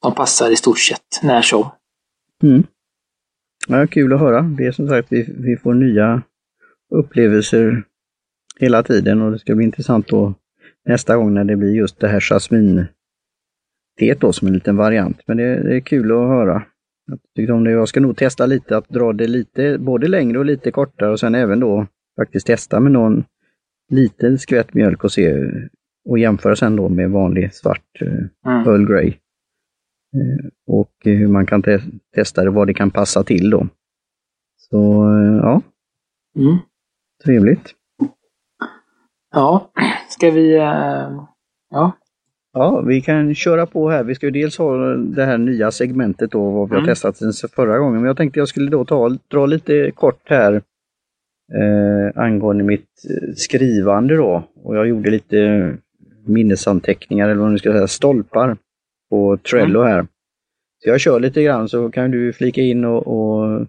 som 0.02 0.14
passar 0.14 0.50
i 0.50 0.56
stort 0.56 0.78
sett 0.78 1.20
när 1.22 1.42
som. 1.42 1.70
Mm. 2.42 2.62
Ja, 3.68 3.86
kul 3.86 4.12
att 4.12 4.20
höra. 4.20 4.42
Det 4.42 4.66
är 4.66 4.72
som 4.72 4.88
sagt, 4.88 5.08
vi, 5.10 5.34
vi 5.38 5.56
får 5.56 5.74
nya 5.74 6.22
upplevelser 6.94 7.84
hela 8.58 8.82
tiden 8.82 9.22
och 9.22 9.32
det 9.32 9.38
ska 9.38 9.54
bli 9.54 9.64
intressant 9.64 10.08
då 10.08 10.34
nästa 10.84 11.16
gång 11.16 11.34
när 11.34 11.44
det 11.44 11.56
blir 11.56 11.74
just 11.74 12.00
det 12.00 12.08
här 12.08 12.20
jasmin 12.20 12.86
teet 13.98 14.20
då 14.20 14.32
som 14.32 14.48
en 14.48 14.54
liten 14.54 14.76
variant. 14.76 15.20
Men 15.26 15.36
det, 15.36 15.62
det 15.62 15.76
är 15.76 15.80
kul 15.80 16.12
att 16.12 16.28
höra. 16.28 16.62
Jag, 17.06 17.18
tyckte 17.36 17.52
om 17.52 17.64
det. 17.64 17.70
jag 17.70 17.88
ska 17.88 18.00
nog 18.00 18.16
testa 18.16 18.46
lite 18.46 18.76
att 18.76 18.88
dra 18.88 19.12
det 19.12 19.26
lite 19.26 19.78
både 19.78 20.08
längre 20.08 20.38
och 20.38 20.44
lite 20.44 20.70
kortare 20.70 21.10
och 21.10 21.20
sen 21.20 21.34
även 21.34 21.60
då 21.60 21.86
faktiskt 22.16 22.46
testa 22.46 22.80
med 22.80 22.92
någon 22.92 23.24
liten 23.88 24.38
skvätt 24.38 24.74
mjölk 24.74 25.04
och 25.04 25.12
se 25.12 25.50
och 26.04 26.18
jämföra 26.18 26.56
sen 26.56 26.76
då 26.76 26.88
med 26.88 27.10
vanlig 27.10 27.54
svart 27.54 28.00
eh, 28.00 28.52
mm. 28.52 28.68
Earl 28.68 28.86
Grey. 28.86 29.08
Eh, 30.14 30.46
och 30.66 30.92
hur 31.04 31.28
man 31.28 31.46
kan 31.46 31.62
te 31.62 31.80
testa 32.14 32.44
det, 32.44 32.50
vad 32.50 32.66
det 32.66 32.74
kan 32.74 32.90
passa 32.90 33.24
till 33.24 33.50
då. 33.50 33.68
Så 34.56 35.04
eh, 35.10 35.36
ja, 35.36 35.62
mm. 36.36 36.58
trevligt. 37.24 37.74
Ja, 39.34 39.72
ska 40.08 40.30
vi... 40.30 40.54
Ja. 41.70 41.92
Ja, 42.52 42.80
vi 42.80 43.00
kan 43.00 43.34
köra 43.34 43.66
på 43.66 43.90
här. 43.90 44.04
Vi 44.04 44.14
ska 44.14 44.26
ju 44.26 44.30
dels 44.30 44.58
ha 44.58 44.76
det 44.94 45.24
här 45.24 45.38
nya 45.38 45.70
segmentet 45.70 46.30
då, 46.30 46.50
vad 46.50 46.68
vi 46.68 46.74
mm. 46.74 46.84
har 46.84 46.94
testat 46.94 47.16
sen 47.16 47.48
förra 47.48 47.78
gången. 47.78 48.00
Men 48.00 48.06
jag 48.06 48.16
tänkte 48.16 48.38
jag 48.38 48.48
skulle 48.48 48.70
då 48.70 48.84
ta, 48.84 49.16
dra 49.28 49.46
lite 49.46 49.90
kort 49.90 50.22
här 50.24 50.52
eh, 51.52 52.22
angående 52.22 52.64
mitt 52.64 52.88
skrivande 53.36 54.16
då. 54.16 54.48
Och 54.62 54.76
jag 54.76 54.88
gjorde 54.88 55.10
lite 55.10 55.72
minnesanteckningar 56.26 57.28
eller 57.28 57.40
vad 57.40 57.48
man 57.48 57.58
ska 57.58 57.72
säga, 57.72 57.88
stolpar 57.88 58.56
på 59.10 59.36
Trello 59.36 59.80
mm. 59.80 59.92
här. 59.92 60.06
Så 60.82 60.88
jag 60.88 61.00
kör 61.00 61.20
lite 61.20 61.42
grann 61.42 61.68
så 61.68 61.90
kan 61.90 62.10
du 62.10 62.32
flika 62.32 62.60
in 62.60 62.84
och, 62.84 63.06
och 63.06 63.66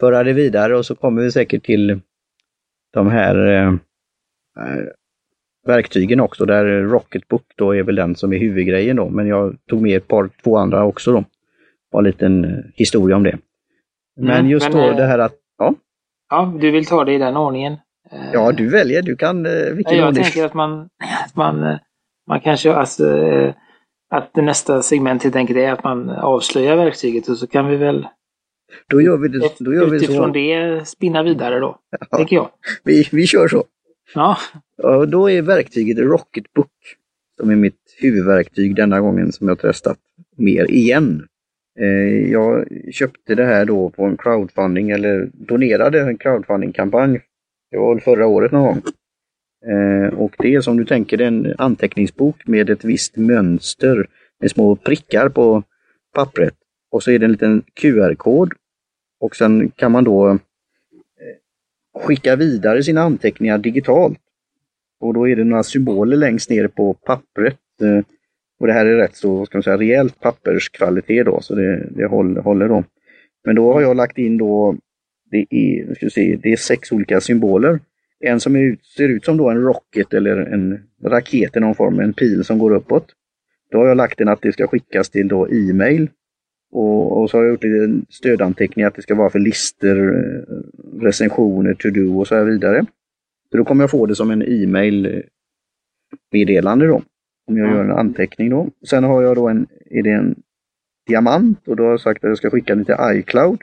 föra 0.00 0.24
det 0.24 0.32
vidare 0.32 0.76
och 0.76 0.86
så 0.86 0.94
kommer 0.94 1.22
vi 1.22 1.32
säkert 1.32 1.64
till 1.64 2.00
de 2.92 3.06
här 3.10 3.46
eh, 3.46 3.74
verktygen 5.66 6.20
också 6.20 6.44
där 6.44 6.64
Rocketbook 6.82 7.42
då 7.56 7.74
är 7.76 7.82
väl 7.82 7.94
den 7.94 8.16
som 8.16 8.32
är 8.32 8.38
huvudgrejen 8.38 8.96
då. 8.96 9.08
Men 9.08 9.26
jag 9.26 9.56
tog 9.68 9.82
med 9.82 9.96
ett 9.96 10.08
par, 10.08 10.30
två 10.44 10.56
andra 10.56 10.84
också 10.84 11.12
då. 11.12 11.24
Var 11.90 12.00
en 12.00 12.04
liten 12.04 12.44
eh, 12.44 12.50
historia 12.74 13.16
om 13.16 13.22
det. 13.22 13.38
Men 14.20 14.36
mm, 14.36 14.50
just 14.50 14.72
men, 14.72 14.82
då 14.82 14.90
eh, 14.90 14.96
det 14.96 15.06
här 15.06 15.18
att, 15.18 15.34
ja. 15.58 15.74
Ja, 16.30 16.54
du 16.60 16.70
vill 16.70 16.86
ta 16.86 17.04
det 17.04 17.12
i 17.12 17.18
den 17.18 17.36
ordningen? 17.36 17.76
Ja, 18.32 18.52
du 18.52 18.68
väljer. 18.68 19.02
Du 19.02 19.16
kan 19.16 19.42
vilken 19.76 19.96
Jag 19.96 20.08
ordning. 20.08 20.22
tänker 20.22 20.44
att 20.44 20.54
man, 20.54 20.88
att 21.24 21.36
man, 21.36 21.78
man 22.28 22.40
kanske, 22.40 22.72
alltså, 22.72 23.06
att 24.10 24.36
nästa 24.36 24.82
segment 24.82 25.22
helt 25.22 25.36
enkelt 25.36 25.58
är 25.58 25.72
att 25.72 25.84
man 25.84 26.10
avslöjar 26.10 26.76
verktyget 26.76 27.28
och 27.28 27.38
så 27.38 27.46
kan 27.46 27.68
vi 27.68 27.76
väl 27.76 28.06
då 28.88 29.00
gör 29.00 29.16
vi 29.16 29.28
det, 29.28 29.50
då 29.58 29.74
gör 29.74 29.86
vi 29.86 29.96
utifrån 29.96 30.26
så. 30.26 30.32
det 30.32 30.88
spinna 30.88 31.22
vidare 31.22 31.58
då, 31.58 31.78
ja, 31.90 32.16
tänker 32.16 32.36
jag. 32.36 32.50
Vi, 32.84 33.08
vi 33.12 33.26
kör 33.26 33.48
så. 33.48 33.64
Ja. 34.14 34.38
Och 34.82 35.08
då 35.08 35.30
är 35.30 35.42
verktyget 35.42 35.98
Rocketbook 35.98 36.70
som 37.40 37.50
är 37.50 37.56
mitt 37.56 37.96
huvudverktyg 37.98 38.76
denna 38.76 39.00
gången 39.00 39.32
som 39.32 39.48
jag 39.48 39.58
testat 39.58 39.98
mer 40.36 40.70
igen. 40.70 41.26
Eh, 41.80 42.30
jag 42.30 42.66
köpte 42.92 43.34
det 43.34 43.44
här 43.44 43.64
då 43.64 43.90
på 43.90 44.04
en 44.04 44.16
crowdfunding 44.16 44.90
eller 44.90 45.30
donerade 45.32 46.00
en 46.00 46.18
crowdfundingkampanj. 46.18 47.20
Det 47.70 47.78
var 47.78 47.94
väl 47.94 48.02
förra 48.02 48.26
året 48.26 48.52
någon 48.52 48.64
gång. 48.64 48.82
Eh, 49.66 50.14
och 50.14 50.34
det 50.38 50.54
är 50.54 50.60
som 50.60 50.76
du 50.76 50.84
tänker 50.84 51.20
en 51.20 51.54
anteckningsbok 51.58 52.46
med 52.46 52.70
ett 52.70 52.84
visst 52.84 53.16
mönster 53.16 54.06
med 54.40 54.50
små 54.50 54.76
prickar 54.76 55.28
på 55.28 55.62
pappret. 56.14 56.54
Och 56.90 57.02
så 57.02 57.10
är 57.10 57.18
det 57.18 57.24
en 57.24 57.32
liten 57.32 57.62
QR-kod. 57.74 58.52
Och 59.20 59.36
sen 59.36 59.70
kan 59.70 59.92
man 59.92 60.04
då 60.04 60.38
skicka 62.00 62.36
vidare 62.36 62.82
sina 62.82 63.00
anteckningar 63.00 63.58
digitalt. 63.58 64.18
Och 65.00 65.14
då 65.14 65.28
är 65.28 65.36
det 65.36 65.44
några 65.44 65.62
symboler 65.62 66.16
längst 66.16 66.50
ner 66.50 66.68
på 66.68 66.94
pappret. 66.94 67.58
Eh, 67.82 68.04
och 68.60 68.66
det 68.66 68.72
här 68.72 68.86
är 68.86 68.96
rätt 68.96 69.16
så, 69.16 69.46
ska 69.46 69.58
man 69.58 69.62
säga, 69.62 69.78
rejält 69.78 70.20
papperskvalitet 70.20 71.26
då, 71.26 71.40
så 71.40 71.54
det, 71.54 71.88
det 71.90 72.06
håller, 72.06 72.40
håller 72.40 72.68
då. 72.68 72.84
Men 73.44 73.56
då 73.56 73.72
har 73.72 73.80
jag 73.80 73.96
lagt 73.96 74.18
in 74.18 74.38
då, 74.38 74.76
det 75.30 75.46
är, 75.50 75.94
ska 75.94 76.10
se, 76.10 76.38
det 76.42 76.52
är 76.52 76.56
sex 76.56 76.92
olika 76.92 77.20
symboler. 77.20 77.80
En 78.20 78.40
som 78.40 78.56
är, 78.56 78.76
ser 78.96 79.08
ut 79.08 79.24
som 79.24 79.36
då 79.36 79.50
en 79.50 79.62
rocket 79.62 80.14
eller 80.14 80.36
en 80.36 80.78
raket 81.04 81.56
i 81.56 81.60
någon 81.60 81.74
form, 81.74 82.00
en 82.00 82.12
pil 82.12 82.44
som 82.44 82.58
går 82.58 82.70
uppåt. 82.70 83.06
Då 83.70 83.78
har 83.78 83.86
jag 83.86 83.96
lagt 83.96 84.20
in 84.20 84.28
att 84.28 84.42
det 84.42 84.52
ska 84.52 84.66
skickas 84.66 85.10
till 85.10 85.28
då 85.28 85.48
e-mail 85.48 86.08
och, 86.72 87.20
och, 87.20 87.30
så 87.30 87.36
har 87.36 87.44
jag 87.44 87.50
gjort 87.50 87.64
en 87.64 88.06
stödanteckning 88.08 88.84
att 88.84 88.94
det 88.94 89.02
ska 89.02 89.14
vara 89.14 89.30
för 89.30 89.38
lister, 89.38 89.96
eh, 89.96 91.02
recensioner, 91.02 91.74
to-do 91.74 92.18
och 92.18 92.26
så 92.26 92.44
vidare. 92.44 92.86
Så 93.50 93.56
då 93.56 93.64
kommer 93.64 93.82
jag 93.82 93.90
få 93.90 94.06
det 94.06 94.14
som 94.14 94.30
en 94.30 94.42
e-mail 94.42 95.06
eh, 95.06 95.20
meddelande 96.32 96.86
då. 96.86 97.02
Om 97.46 97.56
jag 97.56 97.66
mm. 97.66 97.76
gör 97.76 97.84
en 97.84 97.98
anteckning 97.98 98.50
då. 98.50 98.70
Sen 98.88 99.04
har 99.04 99.22
jag 99.22 99.36
då 99.36 99.48
en, 99.48 99.66
är 99.90 100.02
det 100.02 100.10
en 100.10 100.34
diamant 101.06 101.68
och 101.68 101.76
då 101.76 101.82
har 101.82 101.90
jag 101.90 102.00
sagt 102.00 102.24
att 102.24 102.28
jag 102.28 102.38
ska 102.38 102.50
skicka 102.50 102.74
den 102.74 102.84
till 102.84 102.94
iCloud. 103.12 103.60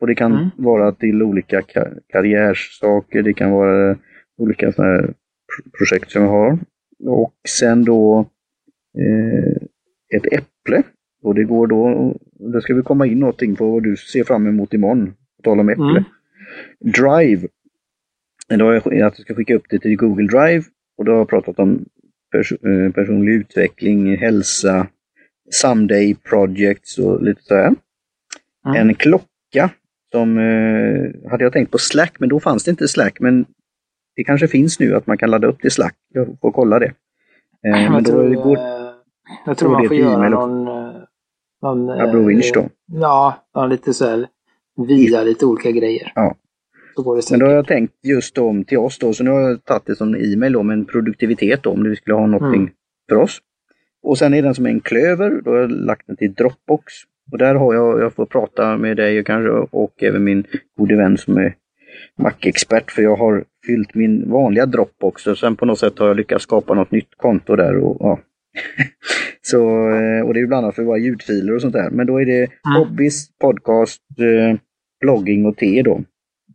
Och 0.00 0.06
det 0.06 0.14
kan 0.14 0.32
mm. 0.32 0.50
vara 0.56 0.92
till 0.92 1.22
olika 1.22 1.62
kar 1.62 1.98
karriärsaker, 2.08 3.22
det 3.22 3.32
kan 3.32 3.50
vara 3.50 3.96
olika 4.38 4.72
såna 4.72 5.02
projekt 5.78 6.10
som 6.10 6.22
jag 6.22 6.30
har. 6.30 6.58
Och 7.06 7.34
sen 7.48 7.84
då 7.84 8.30
eh, 8.98 9.62
ett 10.16 10.26
äpple 10.32 10.82
och 11.22 11.34
det 11.34 11.44
går 11.44 11.66
då, 11.66 12.14
då 12.40 12.60
ska 12.60 12.74
vi 12.74 12.82
komma 12.82 13.06
in 13.06 13.18
någonting 13.18 13.56
på 13.56 13.70
vad 13.70 13.82
du 13.82 13.96
ser 13.96 14.24
fram 14.24 14.46
emot 14.46 14.74
imorgon. 14.74 15.14
På 15.36 15.42
tal 15.42 15.60
om 15.60 15.68
Äpple. 15.68 15.84
Mm. 15.84 16.04
Drive. 16.80 17.48
Då 18.48 18.64
har 18.64 18.72
jag 18.72 18.86
att 18.86 18.92
jag 18.92 19.16
ska 19.16 19.34
skicka 19.34 19.54
upp 19.54 19.66
det 19.70 19.78
till 19.78 19.96
Google 19.96 20.26
Drive 20.26 20.64
och 20.98 21.04
då 21.04 21.12
har 21.12 21.18
jag 21.18 21.28
pratat 21.28 21.58
om 21.58 21.84
pers 22.32 22.52
eh, 22.52 22.92
personlig 22.92 23.32
utveckling, 23.32 24.16
hälsa, 24.16 24.86
Someday 25.50 26.14
Projects 26.14 26.98
och 26.98 27.22
lite 27.22 27.42
sådär. 27.42 27.74
Mm. 28.66 28.88
En 28.88 28.94
klocka 28.94 29.70
som 30.12 30.38
eh, 30.38 31.30
hade 31.30 31.44
jag 31.44 31.52
tänkt 31.52 31.70
på 31.70 31.78
Slack, 31.78 32.20
men 32.20 32.28
då 32.28 32.40
fanns 32.40 32.64
det 32.64 32.70
inte 32.70 32.88
Slack. 32.88 33.20
Men 33.20 33.44
det 34.16 34.24
kanske 34.24 34.48
finns 34.48 34.80
nu 34.80 34.94
att 34.94 35.06
man 35.06 35.18
kan 35.18 35.30
ladda 35.30 35.48
upp 35.48 35.60
till 35.60 35.70
Slack. 35.70 35.96
Jag 36.12 36.36
får 36.40 36.52
kolla 36.52 36.78
det. 36.78 36.92
Eh, 37.66 37.92
men 37.92 38.02
då 38.02 38.42
går, 38.42 38.58
jag 39.46 39.58
tror 39.58 39.70
man 39.70 39.88
får 39.88 39.96
göra 39.96 40.28
någon, 40.28 40.68
någon, 41.62 41.86
ja, 41.86 42.10
Blue 42.10 42.26
Winch 42.26 42.50
då? 42.54 42.68
Ja, 42.86 43.66
lite 43.70 43.94
så 43.94 44.04
här 44.04 44.26
via 44.88 45.22
lite 45.22 45.46
olika 45.46 45.70
grejer. 45.70 46.12
Ja. 46.14 46.34
Men 47.30 47.38
då 47.38 47.46
har 47.46 47.52
jag 47.52 47.66
tänkt 47.66 47.94
just 48.02 48.38
om 48.38 48.64
till 48.64 48.78
oss 48.78 48.98
då, 48.98 49.12
så 49.12 49.24
nu 49.24 49.30
har 49.30 49.40
jag 49.40 49.64
tagit 49.64 49.86
det 49.86 49.96
som 49.96 50.14
e-mail 50.14 50.52
då, 50.52 50.62
med 50.62 50.88
produktivitet 50.88 51.62
då, 51.62 51.70
om 51.70 51.82
du 51.82 51.96
skulle 51.96 52.16
ha 52.16 52.26
någonting 52.26 52.60
mm. 52.60 52.72
för 53.08 53.16
oss. 53.16 53.38
Och 54.02 54.18
sen 54.18 54.34
är 54.34 54.42
den 54.42 54.54
som 54.54 54.66
en 54.66 54.80
klöver, 54.80 55.40
då 55.44 55.50
har 55.50 55.58
jag 55.58 55.70
lagt 55.70 56.06
den 56.06 56.16
till 56.16 56.34
Dropbox. 56.34 56.92
Och 57.32 57.38
där 57.38 57.54
har 57.54 57.74
jag, 57.74 58.00
jag 58.00 58.12
får 58.12 58.26
prata 58.26 58.76
med 58.76 58.96
dig 58.96 59.24
kanske 59.24 59.50
och 59.50 60.02
även 60.02 60.24
min 60.24 60.44
gode 60.78 60.96
vän 60.96 61.18
som 61.18 61.36
är 61.36 61.54
Mac-expert 62.18 62.90
för 62.90 63.02
jag 63.02 63.16
har 63.16 63.44
fyllt 63.66 63.94
min 63.94 64.30
vanliga 64.30 64.66
Dropbox 64.66 65.26
och 65.26 65.38
sen 65.38 65.56
på 65.56 65.66
något 65.66 65.78
sätt 65.78 65.98
har 65.98 66.06
jag 66.06 66.16
lyckats 66.16 66.42
skapa 66.42 66.74
något 66.74 66.90
nytt 66.90 67.14
konto 67.16 67.56
där. 67.56 67.76
Och, 67.76 67.96
ja. 68.00 68.18
så, 69.42 69.90
eh, 69.90 70.26
och 70.26 70.34
det 70.34 70.40
är 70.40 70.46
bland 70.46 70.64
annat 70.64 70.74
för 70.74 70.82
våra 70.82 70.98
ljudfiler 70.98 71.54
och 71.54 71.60
sånt 71.60 71.72
där. 71.72 71.90
Men 71.90 72.06
då 72.06 72.20
är 72.20 72.26
det 72.26 72.38
mm. 72.38 72.50
hobbies, 72.78 73.38
podcast, 73.38 74.02
eh, 74.18 74.58
blogging 75.00 75.46
och 75.46 75.56
te 75.56 75.82
då. 75.82 76.00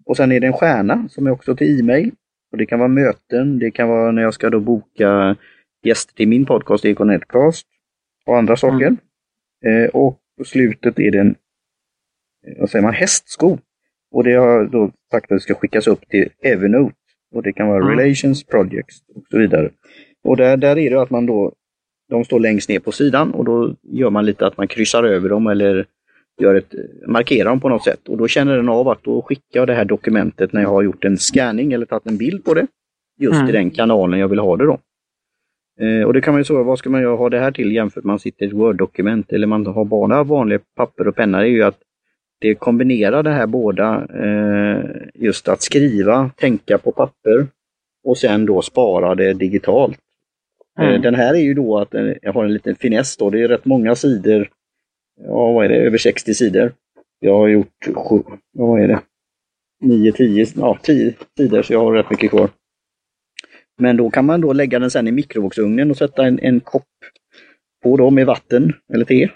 Och 0.06 0.18
sen 0.18 0.32
är 0.32 0.40
det 0.40 0.48
en 0.48 0.54
stjärna 0.54 1.08
som 1.10 1.28
är 1.28 1.32
också 1.32 1.56
till 1.56 1.80
e-mail. 1.80 2.12
Och 2.52 2.58
Det 2.58 2.66
kan 2.66 2.80
vara 2.80 2.90
möten, 2.90 3.60
det 3.60 3.72
kan 3.72 3.90
vara 3.90 4.12
när 4.12 4.22
jag 4.22 4.34
ska 4.34 4.50
då 4.50 4.60
boka 4.60 5.36
gäster 5.84 6.14
till 6.14 6.28
min 6.28 6.46
podcast 6.46 6.86
Econetcast 6.86 7.68
och 8.26 8.38
andra 8.38 8.56
saker. 8.56 8.96
Mm. 9.66 9.90
Och 9.94 10.20
på 10.38 10.44
slutet 10.44 11.00
är 11.00 11.12
det 11.12 11.20
en 11.20 11.36
vad 12.58 12.70
säger 12.70 12.84
man, 12.84 12.94
hästsko. 12.94 13.58
Och 14.12 14.24
det 14.24 14.34
har 14.34 14.66
då 14.66 14.92
sagt 15.12 15.32
att 15.32 15.36
det 15.36 15.40
ska 15.40 15.56
skickas 15.56 15.88
upp 15.88 16.10
till 16.10 16.30
Evernote. 16.44 16.96
Och 17.34 17.44
det 17.44 17.54
kan 17.54 17.68
vara 17.68 17.84
mm. 17.84 17.98
Relations 17.98 18.44
Projects 18.44 19.02
och 19.16 19.24
så 19.32 19.38
vidare. 19.38 19.70
Och 20.24 20.38
där, 20.38 20.58
där 20.58 20.78
är 20.78 20.90
det 20.90 21.02
att 21.02 21.10
man 21.10 21.26
då, 21.26 21.54
de 22.10 22.26
står 22.26 22.40
längst 22.40 22.70
ner 22.70 22.80
på 22.80 22.92
sidan 22.92 23.32
och 23.32 23.46
då 23.46 23.76
gör 23.84 24.10
man 24.10 24.26
lite 24.26 24.48
att 24.48 24.58
man 24.58 24.68
kryssar 24.68 25.04
över 25.04 25.30
dem 25.30 25.48
eller 25.48 25.86
gör 26.42 26.56
ett, 26.56 26.74
markerar 27.08 27.50
dem 27.50 27.60
på 27.60 27.70
något 27.70 27.84
sätt. 27.84 28.10
Och 28.10 28.18
då 28.18 28.28
känner 28.28 28.56
den 28.56 28.70
av 28.70 28.90
att 28.90 29.04
då 29.04 29.22
skickar 29.22 29.60
jag 29.60 29.68
det 29.68 29.74
här 29.74 29.86
dokumentet 29.86 30.54
när 30.54 30.62
jag 30.62 30.70
har 30.70 30.82
gjort 30.82 31.06
en 31.06 31.18
scanning 31.18 31.74
eller 31.74 31.86
tagit 31.86 32.06
en 32.06 32.18
bild 32.18 32.46
på 32.46 32.54
det. 32.54 32.68
Just 33.20 33.36
mm. 33.36 33.50
i 33.50 33.52
den 33.52 33.72
kanalen 33.72 34.20
jag 34.20 34.28
vill 34.28 34.40
ha 34.40 34.58
det 34.58 34.66
då. 34.66 34.80
Eh, 35.80 36.04
och 36.04 36.14
det 36.14 36.22
kan 36.22 36.34
man 36.34 36.40
ju 36.40 36.46
så, 36.46 36.64
vad 36.64 36.80
ska 36.80 36.90
man 36.90 37.02
göra, 37.02 37.16
ha 37.16 37.30
det 37.30 37.40
här 37.40 37.52
till 37.52 37.72
jämfört 37.72 38.04
med 38.04 38.12
man 38.12 38.20
sitter 38.20 38.46
i 38.46 38.48
ett 38.48 38.54
Word-dokument 38.54 39.34
eller 39.34 39.48
man 39.48 39.66
har 39.66 39.86
bara 39.86 40.24
vanliga 40.24 40.60
papper 40.76 41.08
och 41.08 41.16
penna. 41.16 41.40
Det 41.40 41.48
är 41.48 41.50
ju 41.50 41.64
att 41.64 41.80
det 42.40 42.56
kombinerar 42.56 43.24
det 43.24 43.32
här 43.32 43.48
båda, 43.48 44.08
eh, 44.24 44.84
just 45.14 45.48
att 45.48 45.62
skriva, 45.62 46.32
tänka 46.36 46.78
på 46.78 46.92
papper 46.92 47.48
och 48.04 48.18
sen 48.18 48.46
då 48.46 48.62
spara 48.62 49.16
det 49.16 49.34
digitalt. 49.34 50.00
Eh, 50.80 50.88
mm. 50.88 51.02
Den 51.02 51.16
här 51.16 51.34
är 51.34 51.40
ju 51.40 51.54
då 51.54 51.78
att 51.78 51.94
jag 52.22 52.34
har 52.34 52.46
en 52.46 52.54
liten 52.54 52.76
finess 52.76 53.18
då, 53.18 53.30
det 53.30 53.42
är 53.42 53.48
rätt 53.48 53.66
många 53.66 53.96
sidor, 53.96 54.50
ja 55.22 55.52
vad 55.52 55.66
är 55.66 55.70
det, 55.70 55.76
över 55.76 55.98
60 55.98 56.34
sidor. 56.34 56.74
Jag 57.20 57.38
har 57.38 57.48
gjort, 57.48 57.88
vad 58.54 58.82
är 58.82 58.88
det? 58.88 59.02
9, 59.82 60.12
10, 60.12 60.46
ja 60.56 60.80
10 60.84 61.14
sidor 61.38 61.62
så 61.62 61.74
jag 61.74 61.80
har 61.80 61.94
rätt 61.94 62.10
mycket 62.10 62.30
kvar. 62.30 62.50
Men 63.78 63.98
då 63.98 64.10
kan 64.10 64.26
man 64.26 64.42
då 64.42 64.54
lägga 64.54 64.80
den 64.80 64.92
sen 64.92 65.08
i 65.08 65.12
mikrovågsugnen 65.12 65.92
och 65.92 65.98
sätta 65.98 66.26
en, 66.26 66.40
en 66.40 66.60
kopp 66.60 66.84
på 67.84 67.98
då 67.98 68.10
med 68.10 68.26
vatten 68.26 68.74
eller 68.94 69.06
te. 69.06 69.30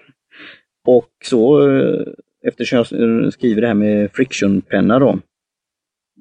Och 0.87 1.09
så 1.25 1.69
eh, 1.69 2.07
eftersom 2.47 2.77
jag 2.77 3.33
skriver 3.33 3.61
det 3.61 3.67
här 3.67 3.73
med 3.73 4.11
frictionpenna 4.13 4.99
då. 4.99 5.19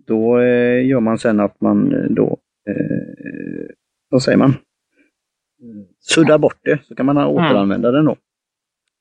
Då 0.06 0.40
eh, 0.40 0.86
gör 0.86 1.00
man 1.00 1.18
sen 1.18 1.40
att 1.40 1.60
man 1.60 1.94
eh, 1.94 2.10
då, 2.10 2.38
eh, 2.68 3.66
vad 4.10 4.22
säger 4.22 4.38
man? 4.38 4.54
Suddar 6.00 6.38
bort 6.38 6.60
det 6.62 6.86
så 6.88 6.94
kan 6.94 7.06
man 7.06 7.16
mm. 7.16 7.28
återanvända 7.28 7.90
den 7.90 8.04
då. 8.04 8.16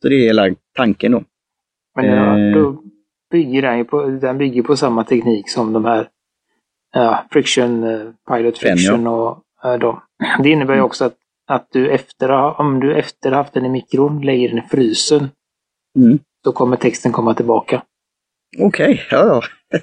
Så 0.02 0.10
det 0.10 0.16
är 0.16 0.20
hela 0.20 0.56
tanken 0.76 1.12
då. 1.12 1.24
Men 1.96 2.06
ja, 2.06 2.60
då 2.60 2.84
bygger 3.32 3.62
den, 3.62 3.86
på, 3.86 4.06
den 4.06 4.38
bygger 4.38 4.64
på 4.64 4.78
samma 4.78 5.04
teknik 5.04 5.50
som 5.50 5.74
de 5.74 5.86
här 5.86 6.10
ja, 6.94 7.26
Friction, 7.32 7.82
Pilot 8.28 8.58
Friction 8.58 8.96
Pen, 8.96 9.04
ja. 9.04 9.44
och 9.62 9.72
äh, 9.72 9.80
de. 9.80 10.02
Det 10.44 10.50
innebär 10.50 10.74
ju 10.74 10.78
mm. 10.78 10.86
också 10.86 11.06
att, 11.06 11.16
att 11.48 11.68
du 11.72 11.90
efter, 11.90 12.32
om 12.62 12.80
du 12.80 12.96
efter 12.96 13.32
haft 13.32 13.54
den 13.54 13.66
i 13.66 13.70
mikron 13.70 14.22
lägger 14.22 14.50
den 14.50 14.58
i 14.58 14.62
frysen. 14.62 15.30
Mm. 15.96 16.20
Då 16.44 16.52
kommer 16.52 16.78
texten 16.78 17.12
komma 17.12 17.34
tillbaka. 17.34 17.84
Okej, 18.60 18.94
okay, 18.94 19.06
ja, 19.12 19.28
ja. 19.28 19.42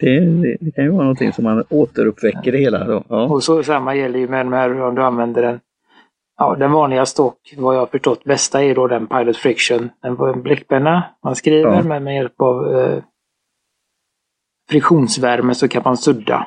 det, 0.00 0.20
det, 0.20 0.56
det, 0.60 0.70
kan 0.70 0.84
ju 0.84 0.90
vara 0.90 1.02
någonting 1.02 1.32
som 1.32 1.44
man 1.44 1.64
återuppväcker 1.68 2.52
det 2.52 2.58
hela. 2.58 2.84
Då. 2.84 3.04
Ja. 3.08 3.24
Och 3.24 3.42
så 3.42 3.62
samma 3.62 3.94
gäller 3.94 4.18
ju 4.18 4.28
med 4.28 4.46
de 4.46 4.52
här 4.52 4.80
om 4.80 4.94
du 4.94 5.02
använder 5.02 5.42
den. 5.42 5.60
Ja, 6.38 6.56
den 6.58 6.72
vanligaste 6.72 7.22
och 7.22 7.36
vad 7.56 7.74
jag 7.74 7.80
har 7.80 7.86
förstått 7.86 8.24
bästa 8.24 8.64
är 8.64 8.74
då 8.74 8.86
den 8.86 9.06
Pilot 9.06 9.36
Friction. 9.36 9.90
Den 10.02 10.18
en 10.20 10.42
bläckpenna 10.42 11.04
man 11.24 11.36
skriver 11.36 11.72
ja. 11.72 11.82
med, 11.82 12.02
med 12.02 12.14
hjälp 12.14 12.40
av 12.40 12.76
eh, 12.76 13.02
friktionsvärme 14.70 15.54
så 15.54 15.68
kan 15.68 15.82
man 15.84 15.96
sudda 15.96 16.46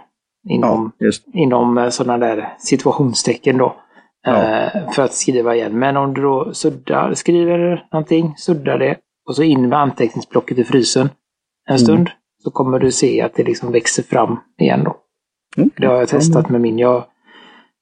inom, 0.50 0.92
ja, 0.98 1.12
inom 1.34 1.78
eh, 1.78 1.90
sådana 1.90 2.26
där 2.26 2.54
situationstecken 2.60 3.58
då. 3.58 3.76
Ja. 4.24 4.44
Eh, 4.44 4.92
för 4.92 5.04
att 5.04 5.14
skriva 5.14 5.56
igen. 5.56 5.80
Men 5.80 5.98
om 5.98 6.14
du 6.14 6.22
då 6.22 6.54
suddar, 6.54 7.14
skriver 7.14 7.88
någonting, 7.92 8.34
suddar 8.38 8.78
det 8.78 8.98
och 9.28 9.36
så 9.36 9.44
in 9.44 9.70
med 9.70 9.80
anteckningsblocket 9.80 10.58
i 10.58 10.64
frysen 10.64 11.10
en 11.70 11.80
stund. 11.80 12.00
Mm. 12.00 12.12
Så 12.44 12.52
kommer 12.52 12.80
du 12.80 12.92
se 12.92 13.22
att 13.22 13.36
det 13.36 13.44
liksom 13.44 13.72
växer 13.72 14.04
fram 14.04 14.40
igen 14.60 14.84
då. 14.84 14.98
Mm. 15.58 15.70
Det 15.78 15.88
har 15.88 15.96
jag 15.96 16.10
testat 16.10 16.50
med 16.50 16.62
min. 16.62 16.80
Jag 16.80 17.06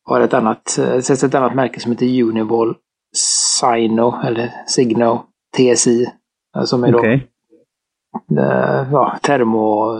har 0.03 0.21
ett 0.21 0.33
annat, 0.33 0.77
eh, 0.77 0.99
sett 0.99 1.23
ett 1.23 1.35
annat 1.35 1.55
märke 1.55 1.79
som 1.79 1.91
heter 1.91 2.23
Uniball 2.23 2.75
Sino 3.15 4.21
eller 4.25 4.51
Signo 4.67 5.23
TSI. 5.57 6.11
Som 6.65 6.83
är 6.83 6.91
då 6.91 6.99
okay. 6.99 7.19
ja, 8.91 9.17
termo... 9.21 9.97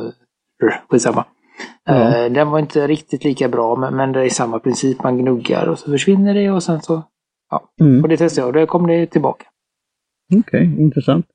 Skitsamma. 0.90 1.26
Eh, 1.90 2.26
den 2.32 2.50
var 2.50 2.60
inte 2.60 2.88
riktigt 2.88 3.24
lika 3.24 3.50
bra, 3.50 3.76
men, 3.76 3.96
men 3.96 4.12
det 4.12 4.26
är 4.26 4.30
samma 4.30 4.60
princip. 4.60 5.04
Man 5.04 5.18
gnuggar 5.18 5.68
och 5.68 5.80
så 5.80 5.92
försvinner 5.92 6.34
det 6.34 6.52
och 6.52 6.64
sen 6.64 6.82
så... 6.82 7.04
Ja, 7.50 7.72
mm. 7.82 8.04
och 8.04 8.10
det 8.10 8.18
testade 8.18 8.42
jag 8.42 8.56
och 8.56 8.62
då 8.62 8.68
kom 8.68 8.88
det 8.88 9.06
tillbaka. 9.06 9.46
Okej, 10.34 10.40
okay, 10.40 10.84
intressant. 10.84 11.26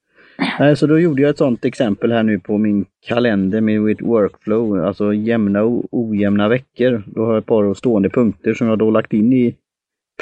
Så 0.77 0.87
då 0.87 0.99
gjorde 0.99 1.23
jag 1.23 1.31
ett 1.31 1.39
sådant 1.39 1.65
exempel 1.65 2.13
här 2.13 2.23
nu 2.23 2.39
på 2.39 2.59
min 2.59 2.85
kalender 3.07 3.61
med 3.61 3.83
mitt 3.83 4.03
workflow, 4.03 4.85
alltså 4.85 5.15
jämna 5.15 5.63
och 5.63 5.85
ojämna 5.91 6.49
veckor. 6.49 7.03
Då 7.07 7.25
har 7.25 7.33
jag 7.33 7.39
ett 7.39 7.47
par 7.47 7.75
stående 7.75 8.11
punkter 8.11 8.55
som 8.55 8.67
jag 8.67 8.79
då 8.79 8.91
lagt 8.91 9.13
in 9.13 9.33
i 9.33 9.57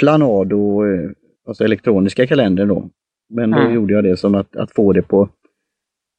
Planado, 0.01 0.87
eh, 0.87 1.11
alltså 1.47 1.65
elektroniska 1.65 2.27
kalendern 2.27 2.69
då. 2.69 2.89
Men 3.29 3.51
då 3.51 3.59
mm. 3.59 3.75
gjorde 3.75 3.95
jag 3.95 4.05
det 4.05 4.17
som 4.17 4.35
att, 4.35 4.57
att 4.57 4.71
få 4.71 4.93
det 4.93 5.03
på 5.03 5.29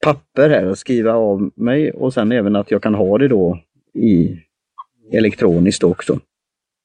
papper 0.06 0.50
här 0.50 0.66
och 0.66 0.78
skriva 0.78 1.14
av 1.14 1.52
mig 1.56 1.92
och 1.92 2.14
sen 2.14 2.32
även 2.32 2.56
att 2.56 2.72
jag 2.72 2.82
kan 2.82 2.96
ha 2.96 3.18
det 3.18 3.28
då 3.28 3.60
i 3.94 4.38
elektroniskt 5.12 5.84
också. 5.84 6.20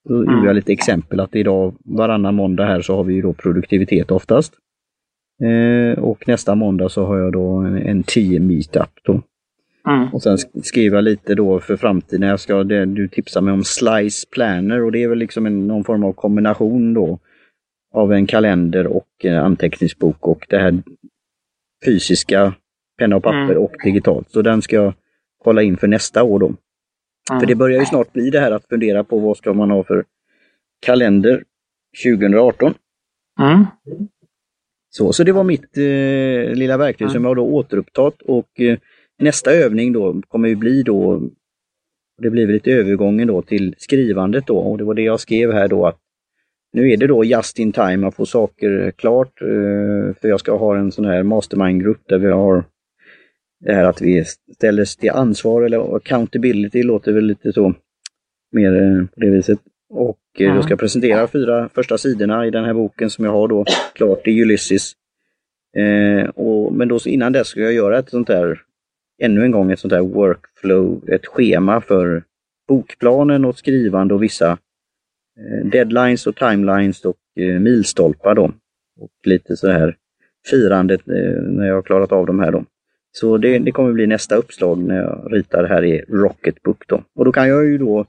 Då 0.09 0.15
mm. 0.15 0.35
gjorde 0.35 0.47
jag 0.47 0.57
lite 0.57 0.73
exempel 0.73 1.21
att 1.21 1.37
idag 1.37 1.75
varannan 1.85 2.35
måndag 2.35 2.65
här 2.65 2.81
så 2.81 2.97
har 2.97 3.05
vi 3.05 3.21
då 3.21 3.33
produktivitet 3.33 4.11
oftast. 4.11 4.55
Eh, 5.41 5.99
och 5.99 6.29
nästa 6.29 6.55
måndag 6.55 6.89
så 6.89 7.05
har 7.05 7.19
jag 7.19 7.33
då 7.33 7.57
en, 7.57 7.77
en 7.77 8.03
10 8.03 8.41
meetup 8.41 8.91
då. 9.03 9.23
Mm. 9.89 10.09
Och 10.15 10.23
sen 10.23 10.39
skriva 10.63 11.01
lite 11.01 11.35
då 11.35 11.61
för 11.61 11.77
framtiden. 11.77 12.29
Jag 12.29 12.41
ska, 12.41 12.65
det, 12.65 12.85
du 12.85 13.09
tipsar 13.09 13.41
mig 13.41 13.53
om 13.53 13.65
Slice 13.65 14.27
Planner 14.31 14.83
och 14.83 14.93
det 14.93 15.03
är 15.03 15.09
väl 15.09 15.19
liksom 15.19 15.47
en, 15.47 15.67
någon 15.67 15.85
form 15.85 16.05
av 16.05 16.13
kombination 16.13 16.95
då 16.95 17.19
av 17.95 18.13
en 18.13 18.27
kalender 18.27 18.87
och 18.87 19.09
en 19.25 19.37
anteckningsbok 19.37 20.27
och 20.27 20.47
det 20.49 20.59
här 20.59 20.83
fysiska 21.85 22.55
penna 22.99 23.17
och 23.17 23.23
papper 23.23 23.53
mm. 23.53 23.59
och 23.59 23.73
digitalt. 23.85 24.31
Så 24.31 24.43
den 24.43 24.63
ska 24.63 24.77
jag 24.77 24.95
kolla 25.45 25.63
in 25.63 25.77
för 25.77 25.87
nästa 25.87 26.23
år 26.23 26.39
då. 26.39 26.47
Mm. 26.47 27.41
För 27.41 27.47
det 27.47 27.55
börjar 27.55 27.81
ju 27.81 27.87
snart 27.87 28.13
bli 28.13 28.31
det 28.31 28.41
här 28.41 28.51
att 28.51 28.69
fundera 28.69 29.05
på 29.05 29.19
vad 29.19 29.37
ska 29.37 29.53
man 29.53 29.71
ha 29.71 29.85
för 29.85 30.05
kalender 30.81 31.45
2018. 32.05 32.75
Mm. 33.41 33.67
Så, 34.91 35.13
så 35.13 35.25
det 35.25 35.33
var 35.33 35.45
mitt 35.45 35.77
eh, 35.77 36.55
lilla 36.55 36.77
verktyg 36.77 37.05
mm. 37.05 37.13
som 37.13 37.25
jag 37.25 37.37
då 37.37 37.43
återupptagit 37.43 38.23
och 38.23 38.61
eh, 38.61 38.79
nästa 39.19 39.53
övning 39.53 39.93
då 39.93 40.23
kommer 40.29 40.49
ju 40.49 40.57
bli 40.57 40.83
då, 40.83 41.23
det 42.23 42.31
blir 42.31 42.47
väl 42.47 42.55
lite 42.55 42.71
övergången 42.71 43.29
då 43.29 43.43
till 43.43 43.75
skrivandet 43.79 44.47
då 44.47 44.59
och 44.59 44.79
det 44.79 44.85
var 44.85 44.95
det 44.95 45.03
jag 45.03 45.21
skrev 45.21 45.53
här 45.53 45.69
då 45.69 45.87
att 45.87 45.99
nu 46.73 46.91
är 46.91 46.97
det 46.97 47.07
då 47.07 47.25
just 47.25 47.59
in 47.59 47.73
time 47.73 48.07
att 48.07 48.15
få 48.15 48.27
saker 48.27 48.91
klart 48.91 49.43
eh, 49.43 50.15
för 50.21 50.29
jag 50.29 50.41
ska 50.41 50.57
ha 50.57 50.77
en 50.77 50.93
sån 50.93 51.05
här 51.05 51.23
mastermind-grupp 51.23 52.01
där 52.09 52.19
vi 52.19 52.31
har 52.31 52.65
det 53.61 53.73
här 53.73 53.85
att 53.85 54.01
vi 54.01 54.25
ställer 54.55 54.85
till 55.01 55.11
ansvar 55.11 55.63
eller 55.63 55.97
accountability 55.97 56.83
låter 56.83 57.13
väl 57.13 57.25
lite 57.25 57.53
så 57.53 57.75
mer 58.53 58.83
eh, 58.83 59.07
på 59.07 59.21
det 59.21 59.31
viset. 59.31 59.59
Och 59.91 60.21
mm. 60.39 60.55
jag 60.55 60.65
ska 60.65 60.77
presentera 60.77 61.27
fyra 61.27 61.69
första 61.69 61.99
sidorna 61.99 62.47
i 62.47 62.51
den 62.51 62.65
här 62.65 62.75
boken 62.75 63.11
som 63.11 63.25
jag 63.25 63.33
har 63.33 63.49
då 63.49 63.65
klart 63.93 64.27
i 64.27 64.43
Ulysses. 64.43 64.93
Eh, 65.77 66.29
och, 66.29 66.73
men 66.73 66.89
då 66.89 66.99
innan 67.07 67.33
dess 67.33 67.49
ska 67.49 67.61
jag 67.61 67.73
göra 67.73 67.99
ett 67.99 68.11
sånt 68.11 68.27
där, 68.27 68.63
ännu 69.23 69.45
en 69.45 69.51
gång 69.51 69.73
ett 69.73 69.79
sånt 69.79 69.93
där 69.93 70.01
workflow, 70.01 71.09
ett 71.09 71.27
schema 71.27 71.81
för 71.81 72.23
bokplanen 72.69 73.45
och 73.45 73.59
skrivande 73.59 74.15
och 74.15 74.23
vissa 74.23 74.51
eh, 75.39 75.67
deadlines 75.67 76.27
och 76.27 76.37
timelines 76.37 77.05
och 77.05 77.19
eh, 77.37 77.61
milstolpar 77.61 78.35
då. 78.35 78.53
Och 79.01 79.11
lite 79.25 79.57
så 79.57 79.71
här 79.71 79.97
firandet 80.51 81.09
eh, 81.09 81.43
när 81.43 81.67
jag 81.67 81.75
har 81.75 81.83
klarat 81.83 82.13
av 82.13 82.27
de 82.27 82.39
här 82.39 82.53
då. 82.53 82.65
Så 83.13 83.37
det, 83.37 83.59
det 83.59 83.73
kommer 83.73 83.93
bli 83.93 84.07
nästa 84.07 84.37
uppslag 84.37 84.79
när 84.79 84.97
jag 84.97 85.29
ritar 85.33 85.65
här 85.65 85.85
i 85.85 86.05
Rocketbook 86.09 86.85
då. 86.87 87.03
Och 87.15 87.25
då 87.25 87.33
kan 87.33 87.49
jag 87.49 87.65
ju 87.65 87.79
då 87.79 88.07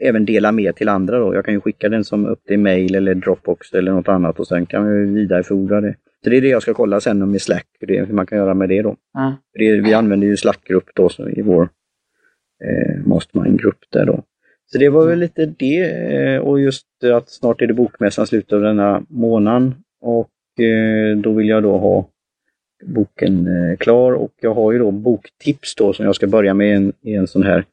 även 0.00 0.24
dela 0.24 0.52
med 0.52 0.76
till 0.76 0.88
andra 0.88 1.18
då. 1.18 1.34
Jag 1.34 1.44
kan 1.44 1.54
ju 1.54 1.60
skicka 1.60 1.88
den 1.88 2.04
som 2.04 2.26
upp 2.26 2.44
till 2.44 2.58
mail 2.58 2.94
eller 2.94 3.14
Dropbox 3.14 3.72
eller 3.72 3.92
något 3.92 4.08
annat 4.08 4.40
och 4.40 4.46
sen 4.46 4.66
kan 4.66 4.86
vi 4.88 5.20
vidarefordra 5.20 5.80
det. 5.80 5.94
Så 6.24 6.30
det 6.30 6.36
är 6.36 6.40
det 6.40 6.48
jag 6.48 6.62
ska 6.62 6.74
kolla 6.74 7.00
sen 7.00 7.30
med 7.30 7.42
Slack, 7.42 7.66
det, 7.80 8.04
hur 8.04 8.14
man 8.14 8.26
kan 8.26 8.38
göra 8.38 8.54
med 8.54 8.68
det 8.68 8.82
då. 8.82 8.96
Mm. 9.18 9.32
Det, 9.52 9.80
vi 9.80 9.94
använder 9.94 10.26
ju 10.26 10.36
Slack-grupp 10.36 10.90
då 10.94 11.10
i 11.36 11.42
vår 11.42 11.68
eh, 12.64 13.06
Mastermind-grupp 13.06 13.78
där 13.90 14.06
då. 14.06 14.22
Så 14.66 14.78
det 14.78 14.88
var 14.88 15.06
väl 15.06 15.18
lite 15.18 15.46
det 15.46 15.80
eh, 16.14 16.40
och 16.40 16.60
just 16.60 16.86
att 17.14 17.30
snart 17.30 17.62
är 17.62 17.66
det 17.66 17.74
bokmässan 17.74 18.26
slutet 18.26 18.52
av 18.52 18.60
denna 18.60 19.02
månaden 19.08 19.74
och 20.00 20.60
eh, 20.64 21.16
då 21.16 21.32
vill 21.32 21.48
jag 21.48 21.62
då 21.62 21.78
ha 21.78 22.08
boken 22.84 23.46
eh, 23.46 23.76
klar 23.76 24.12
och 24.12 24.32
jag 24.40 24.54
har 24.54 24.72
ju 24.72 24.78
då 24.78 24.90
boktips 24.90 25.74
då 25.74 25.92
som 25.92 26.06
jag 26.06 26.14
ska 26.14 26.26
börja 26.26 26.54
med 26.54 26.76
en, 26.76 26.92
i 27.00 27.14
en 27.14 27.26
sån 27.26 27.42
här 27.42 27.64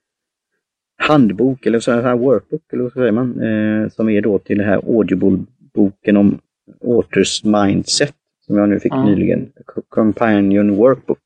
handbok 1.02 1.66
eller 1.66 1.80
sån 1.80 2.04
här 2.04 2.16
workbook 2.16 2.74
eller 2.74 2.84
vad 2.84 2.94
säger 2.94 3.12
man, 3.12 3.42
eh, 3.42 3.90
som 3.90 4.10
är 4.10 4.22
då 4.22 4.40
till 4.40 4.58
den 4.58 4.68
här 4.68 4.78
Audible-boken 4.78 6.18
om 6.18 6.40
Authors 6.84 7.44
Mindset 7.44 8.16
som 8.46 8.58
jag 8.58 8.70
nu 8.70 8.80
fick 8.80 8.94
mm. 8.94 9.06
nyligen. 9.06 9.50
Companion 9.90 10.76
Workbook. 10.76 11.20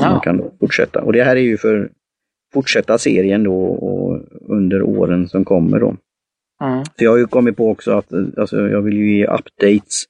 Ja. 0.00 0.10
Man 0.10 0.20
kan 0.20 0.36
då 0.36 0.52
fortsätta. 0.60 1.02
Och 1.02 1.12
det 1.12 1.24
här 1.24 1.36
är 1.36 1.40
ju 1.40 1.56
för 1.56 1.90
fortsätta 2.52 2.98
serien 2.98 3.42
då 3.42 3.64
och 3.64 4.22
under 4.48 4.82
åren 4.82 5.28
som 5.28 5.44
kommer 5.44 5.80
då. 5.80 5.96
Mm. 6.64 6.84
Så 6.84 7.04
jag 7.04 7.10
har 7.10 7.18
ju 7.18 7.26
kommit 7.26 7.56
på 7.56 7.70
också 7.70 7.90
att 7.90 8.12
alltså, 8.36 8.68
jag 8.68 8.82
vill 8.82 8.96
ju 8.96 9.16
ge 9.16 9.26
updates 9.26 10.04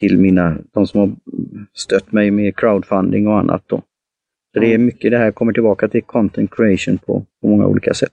till 0.00 0.18
mina, 0.18 0.56
de 0.72 0.86
som 0.86 1.00
har 1.00 1.10
stött 1.72 2.12
mig 2.12 2.30
med 2.30 2.56
crowdfunding 2.56 3.26
och 3.26 3.38
annat 3.38 3.62
då. 3.66 3.82
Så 4.52 4.60
det 4.60 4.66
är 4.66 4.74
mm. 4.74 4.86
mycket 4.86 5.10
det 5.10 5.18
här 5.18 5.32
kommer 5.32 5.52
tillbaka 5.52 5.88
till 5.88 6.02
content 6.02 6.50
creation 6.50 6.98
på, 6.98 7.24
på 7.40 7.48
många 7.48 7.66
olika 7.66 7.94
sätt. 7.94 8.12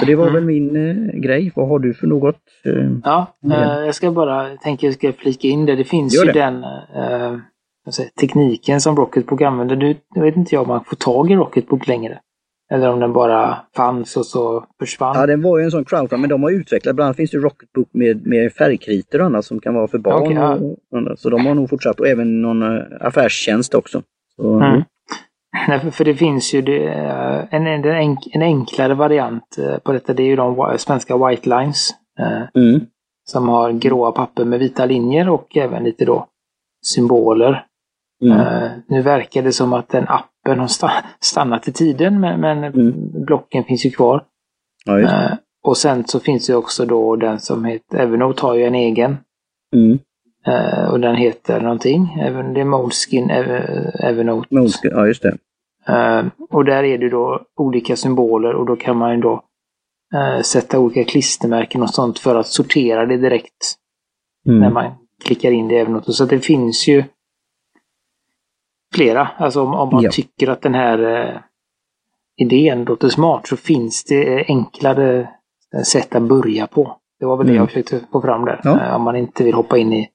Så 0.00 0.06
det 0.06 0.14
var 0.14 0.28
mm. 0.28 0.34
väl 0.34 0.44
min 0.44 0.76
eh, 0.76 1.20
grej. 1.20 1.52
Vad 1.54 1.68
har 1.68 1.78
du 1.78 1.94
för 1.94 2.06
något? 2.06 2.36
Eh, 2.64 2.90
ja, 3.04 3.26
eh, 3.44 3.84
jag 3.86 3.94
ska 3.94 4.10
bara 4.10 4.56
tänka 4.56 4.86
jag 4.86 4.94
ska 4.94 5.12
flika 5.12 5.48
in 5.48 5.66
det. 5.66 5.76
Det 5.76 5.84
finns 5.84 6.14
Gör 6.14 6.24
ju 6.24 6.32
det. 6.32 6.38
den 6.40 6.64
eh, 6.64 7.38
säga, 7.90 8.08
tekniken 8.20 8.80
som 8.80 8.96
Rocketbook 8.96 9.42
använder. 9.42 9.76
Nu 9.76 10.22
vet 10.22 10.36
inte 10.36 10.54
jag 10.54 10.62
om 10.62 10.68
man 10.68 10.84
får 10.84 10.96
tag 10.96 11.30
i 11.30 11.36
Rocketbook 11.36 11.86
längre. 11.86 12.18
Eller 12.70 12.90
om 12.90 13.00
den 13.00 13.12
bara 13.12 13.56
fanns 13.76 14.16
och 14.16 14.26
så 14.26 14.64
försvann. 14.78 15.16
Ja, 15.16 15.26
den 15.26 15.42
var 15.42 15.58
ju 15.58 15.64
en 15.64 15.70
sån 15.70 15.84
crowdfund, 15.84 16.20
men 16.20 16.30
de 16.30 16.42
har 16.42 16.50
utvecklat, 16.50 16.94
bland 16.96 17.06
annat 17.06 17.16
finns 17.16 17.30
det 17.30 17.38
Rocketbook 17.38 17.88
med, 17.92 18.26
med 18.26 18.52
färgkritor 18.52 19.20
och 19.20 19.26
annat 19.26 19.44
som 19.44 19.60
kan 19.60 19.74
vara 19.74 19.88
för 19.88 19.98
barn. 19.98 20.22
Okay, 20.22 20.34
ja. 20.34 20.54
och, 20.54 21.10
och, 21.10 21.18
så 21.18 21.30
de 21.30 21.46
har 21.46 21.54
nog 21.54 21.70
fortsatt, 21.70 22.00
och 22.00 22.08
även 22.08 22.42
någon 22.42 22.62
uh, 22.62 22.82
affärstjänst 23.00 23.74
också. 23.74 24.02
Så, 24.36 24.54
mm. 24.54 24.82
Nej, 25.68 25.90
för 25.90 26.04
det 26.04 26.14
finns 26.14 26.54
ju 26.54 26.62
det, 26.62 26.88
eh, 26.88 27.44
en, 27.50 27.66
en, 27.66 28.16
en 28.32 28.42
enklare 28.42 28.94
variant 28.94 29.58
eh, 29.58 29.78
på 29.78 29.92
detta. 29.92 30.12
Det 30.12 30.22
är 30.22 30.26
ju 30.26 30.36
de 30.36 30.76
svenska 30.78 31.26
White 31.26 31.48
Lines. 31.48 31.90
Mm. 32.54 32.80
Som 33.30 33.48
har 33.48 33.72
gråa 33.72 34.12
papper 34.12 34.44
med 34.44 34.58
vita 34.58 34.86
linjer 34.86 35.28
och 35.28 35.56
även 35.56 35.84
lite 35.84 36.04
då 36.04 36.26
symboler. 36.86 37.64
Mm. 38.22 38.70
nu 38.88 39.02
verkar 39.02 39.42
det 39.42 39.52
som 39.52 39.72
att 39.72 39.88
den 39.88 40.08
appen 40.08 40.60
har 40.60 40.70
stannat 41.20 41.68
i 41.68 41.72
tiden 41.72 42.20
men, 42.20 42.40
men 42.40 42.64
mm. 42.64 42.94
blocken 43.24 43.64
finns 43.64 43.86
ju 43.86 43.90
kvar. 43.90 44.24
Ja, 44.84 45.36
och 45.62 45.76
sen 45.76 46.04
så 46.04 46.20
finns 46.20 46.46
det 46.46 46.54
också 46.54 46.84
då 46.84 47.16
den 47.16 47.40
som 47.40 47.64
heter 47.64 47.98
Evernote 47.98 48.46
har 48.46 48.54
ju 48.54 48.64
en 48.64 48.74
egen. 48.74 49.16
Mm. 49.76 49.98
Uh, 50.48 50.90
och 50.90 51.00
den 51.00 51.14
heter 51.14 51.60
någonting. 51.60 52.18
Även, 52.20 52.54
det 52.54 52.60
är 52.60 52.64
Moleskin 52.64 53.30
Evernote. 53.30 54.54
Moleskin, 54.54 54.90
ja 54.94 55.06
just 55.06 55.22
det. 55.22 55.38
Uh, 55.88 56.26
och 56.50 56.64
där 56.64 56.84
är 56.84 56.98
det 56.98 57.08
då 57.08 57.42
olika 57.56 57.96
symboler 57.96 58.54
och 58.54 58.66
då 58.66 58.76
kan 58.76 58.96
man 58.96 59.14
ju 59.14 59.20
då 59.20 59.42
uh, 60.14 60.42
sätta 60.42 60.78
olika 60.78 61.04
klistermärken 61.04 61.82
och 61.82 61.90
sånt 61.90 62.18
för 62.18 62.36
att 62.36 62.46
sortera 62.46 63.06
det 63.06 63.16
direkt. 63.16 63.74
Mm. 64.46 64.60
När 64.60 64.70
man 64.70 64.92
klickar 65.24 65.50
in 65.50 65.68
det 65.68 65.74
i 65.74 65.78
Evernote. 65.78 66.12
Så 66.12 66.24
det 66.24 66.40
finns 66.40 66.88
ju 66.88 67.04
flera. 68.94 69.28
Alltså 69.36 69.62
om, 69.62 69.74
om 69.74 69.88
man 69.92 70.02
ja. 70.02 70.10
tycker 70.10 70.48
att 70.48 70.62
den 70.62 70.74
här 70.74 71.42
idén 72.36 72.84
låter 72.84 73.08
smart 73.08 73.46
så 73.46 73.56
finns 73.56 74.04
det 74.04 74.44
enklare 74.48 75.28
sätt 75.86 76.14
att 76.14 76.22
börja 76.22 76.66
på. 76.66 76.96
Det 77.20 77.26
var 77.26 77.36
väl 77.36 77.46
mm. 77.46 77.54
det 77.54 77.58
jag 77.58 77.68
försökte 77.68 78.00
få 78.12 78.20
fram 78.20 78.44
där. 78.44 78.60
Ja. 78.64 78.96
Om 78.96 79.02
man 79.02 79.16
inte 79.16 79.44
vill 79.44 79.54
hoppa 79.54 79.78
in 79.78 79.92
i 79.92 80.08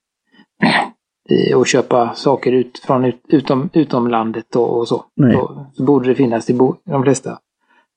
och 1.55 1.67
köpa 1.67 2.13
saker 2.15 2.51
ut, 2.51 2.79
från 2.79 3.05
ut, 3.05 3.21
utom, 3.27 3.69
utom 3.73 4.07
landet 4.07 4.55
och, 4.55 4.77
och 4.77 4.87
så. 4.87 5.05
Då, 5.15 5.65
så 5.73 5.83
borde 5.83 6.09
det 6.09 6.15
finnas 6.15 6.49
i 6.49 6.53
bo, 6.53 6.75
de 6.85 7.03
flesta 7.03 7.39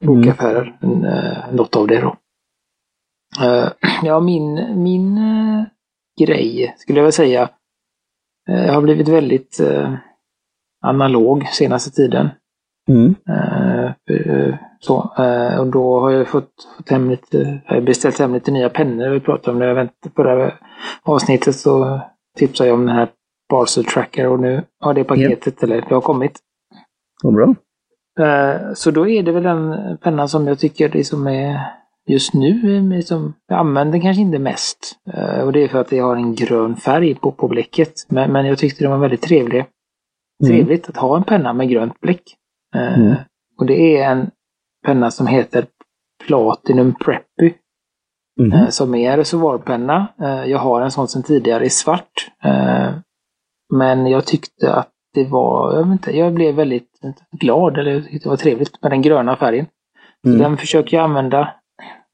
bokaffärer, 0.05 0.79
mm. 0.83 1.05
uh, 1.05 1.55
något 1.55 1.77
av 1.77 1.87
det 1.87 2.01
då. 2.01 2.17
Uh, 3.45 3.69
ja, 4.03 4.21
min, 4.21 4.83
min 4.83 5.19
uh, 5.19 5.65
grej 6.21 6.75
skulle 6.79 6.99
jag 6.99 7.05
väl 7.05 7.13
säga 7.13 7.51
uh, 8.51 8.73
har 8.73 8.83
blivit 8.83 9.09
väldigt 9.09 9.61
uh, 9.61 9.95
analog 10.85 11.47
senaste 11.47 11.91
tiden. 11.91 12.29
Mm. 12.89 13.15
så, 14.81 14.97
och 15.59 15.67
då 15.67 16.01
har 16.01 16.11
jag 16.11 16.29
fått, 16.29 16.69
fått 16.77 16.91
hem 16.91 17.11
lite, 17.11 17.61
beställt 17.83 18.19
hem 18.19 18.35
lite 18.35 18.51
nya 18.51 18.71
pennor. 18.71 19.09
Vi 19.09 19.21
pratade 19.21 19.51
om 19.51 19.59
det 19.59 19.67
jag 19.67 19.89
förra 20.17 20.53
avsnittet 21.03 21.57
så 21.57 22.01
tipsade 22.37 22.69
jag 22.69 22.79
om 22.79 22.87
den 22.87 22.97
här 22.97 23.09
Parcel 23.49 23.85
Tracker 23.85 24.29
och 24.29 24.41
nu 24.41 24.63
har 24.81 24.95
det 24.95 25.05
paketet, 25.05 25.63
yeah. 25.63 25.63
eller 25.63 25.89
det 25.89 25.95
har 25.95 26.01
kommit. 26.01 26.39
Vad 27.23 27.35
bra. 27.35 27.55
Uh, 28.21 28.73
så 28.75 28.91
då 28.91 29.09
är 29.09 29.23
det 29.23 29.33
väl 29.33 29.43
den 29.43 29.77
pennan 29.99 30.29
som 30.29 30.47
jag 30.47 30.59
tycker 30.59 30.89
det 30.89 31.05
som 31.05 31.27
är 31.27 31.61
just 32.09 32.35
nu, 32.35 33.03
som 33.03 33.35
jag 33.49 33.59
använder 33.59 34.01
kanske 34.01 34.23
inte 34.23 34.39
mest. 34.39 34.97
Uh, 35.15 35.41
och 35.41 35.53
det 35.53 35.65
är 35.65 35.69
för 35.69 35.81
att 35.81 35.93
jag 35.93 36.05
har 36.05 36.17
en 36.17 36.35
grön 36.35 36.77
färg 36.77 37.15
på, 37.15 37.33
på 37.33 37.49
bläcket. 37.49 37.93
Men, 38.09 38.33
men 38.33 38.47
jag 38.47 38.59
tyckte 38.59 38.85
det 38.85 38.91
var 38.91 38.99
väldigt 38.99 39.23
trevlig. 39.23 39.65
Mm. 40.45 40.57
Trevligt 40.57 40.89
att 40.89 40.97
ha 40.97 41.17
en 41.17 41.25
penna 41.25 41.53
med 41.53 41.69
grönt 41.69 42.01
bläck. 42.01 42.23
Uh, 42.77 42.99
mm. 42.99 43.15
Och 43.59 43.67
det 43.67 43.97
är 43.97 44.11
en 44.11 44.31
penna 44.87 45.11
som 45.11 45.27
heter 45.27 45.67
Platinum 46.27 46.95
Preppy. 46.95 47.55
Mm. 48.41 48.71
Som 48.71 48.95
är 48.95 49.11
en 49.11 49.17
reservoarpenna. 49.17 50.07
Jag 50.47 50.59
har 50.59 50.81
en 50.81 50.91
sån 50.91 51.09
sedan 51.09 51.23
tidigare 51.23 51.65
i 51.65 51.71
svart. 51.71 52.31
Men 53.75 54.07
jag 54.07 54.27
tyckte 54.27 54.75
att 54.75 54.91
det 55.15 55.25
var, 55.25 55.75
jag 55.75 55.83
vet 55.85 55.93
inte, 55.93 56.17
jag 56.17 56.35
blev 56.35 56.55
väldigt 56.55 56.91
glad, 57.41 57.79
eller 57.79 57.93
jag 57.93 58.05
tyckte 58.05 58.27
det 58.27 58.31
var 58.31 58.37
trevligt 58.37 58.83
med 58.83 58.93
den 58.93 59.03
gröna 59.03 59.37
färgen. 59.37 59.67
Mm. 60.27 60.39
den 60.39 60.57
försöker 60.57 60.97
jag 60.97 61.05
använda 61.05 61.41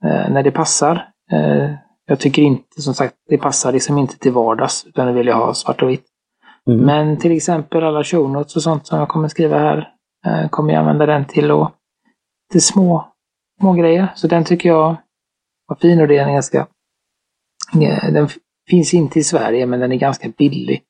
eh, 0.04 0.30
när 0.30 0.42
det 0.42 0.50
passar. 0.50 1.08
Eh, 1.32 1.70
jag 2.06 2.18
tycker 2.18 2.42
inte, 2.42 2.82
som 2.82 2.94
sagt, 2.94 3.14
det 3.28 3.38
passar 3.38 3.72
liksom 3.72 3.98
inte 3.98 4.18
till 4.18 4.32
vardags, 4.32 4.86
utan 4.86 5.06
det 5.06 5.12
vill 5.12 5.26
jag 5.26 5.36
ha 5.36 5.54
svart 5.54 5.82
och 5.82 5.90
vitt. 5.90 6.06
Mm. 6.66 6.80
Men 6.80 7.16
till 7.16 7.32
exempel 7.32 7.84
alla 7.84 8.04
show 8.04 8.30
notes 8.30 8.56
och 8.56 8.62
sånt 8.62 8.86
som 8.86 8.98
jag 8.98 9.08
kommer 9.08 9.28
skriva 9.28 9.58
här, 9.58 9.88
eh, 10.26 10.48
kommer 10.48 10.72
jag 10.72 10.80
använda 10.80 11.06
den 11.06 11.24
till 11.24 11.50
och 11.50 11.70
till 12.52 12.62
små, 12.62 13.12
små 13.60 13.72
grejer. 13.72 14.12
Så 14.14 14.26
den 14.26 14.44
tycker 14.44 14.68
jag 14.68 14.96
var 15.72 15.80
fin 15.80 16.00
och 16.00 16.08
det 16.08 16.18
är 16.18 16.32
ganska, 16.32 16.66
den 18.12 18.28
finns 18.70 18.94
inte 18.94 19.18
i 19.18 19.22
Sverige 19.22 19.66
men 19.66 19.80
den 19.80 19.92
är 19.92 19.96
ganska 19.96 20.28
billig. 20.38 20.82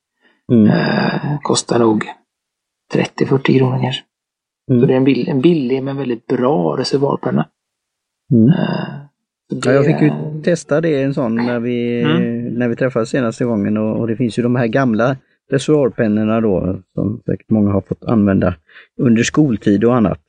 Mm. 0.53 0.66
Eh, 0.66 1.38
kostar 1.42 1.79
nog 1.79 2.05
30-40 2.95 3.59
kronor 3.59 3.83
kanske. 3.83 4.03
Mm. 4.71 4.81
Så 4.81 4.87
det 4.87 4.92
är 4.92 4.97
en, 4.97 5.05
bill, 5.05 5.29
en 5.29 5.40
billig 5.40 5.83
men 5.83 5.97
väldigt 5.97 6.27
bra 6.27 6.77
reservoarpenna. 6.79 7.49
Mm. 8.33 8.49
Eh, 8.49 8.88
ja, 9.64 9.73
jag 9.73 9.85
fick 9.85 10.01
ju 10.01 10.12
testa 10.42 10.81
det 10.81 11.03
en 11.03 11.14
sån 11.14 11.35
när 11.35 11.61
vi, 11.61 12.03
mm. 12.03 12.45
när 12.45 12.68
vi 12.68 12.77
träffades 12.77 13.11
senaste 13.11 13.45
gången 13.45 13.77
och, 13.77 14.01
och, 14.01 14.07
det 14.07 14.16
finns 14.16 14.38
ju 14.38 14.42
de 14.42 14.57
här 14.57 14.66
gamla 14.66 15.16
reservoarpennorna 15.51 16.40
då 16.40 16.79
som 16.95 17.23
säkert 17.27 17.51
många 17.51 17.73
har 17.73 17.81
fått 17.81 18.05
använda 18.05 18.55
under 19.01 19.23
skoltid 19.23 19.85
och 19.85 19.97
annat. 19.97 20.21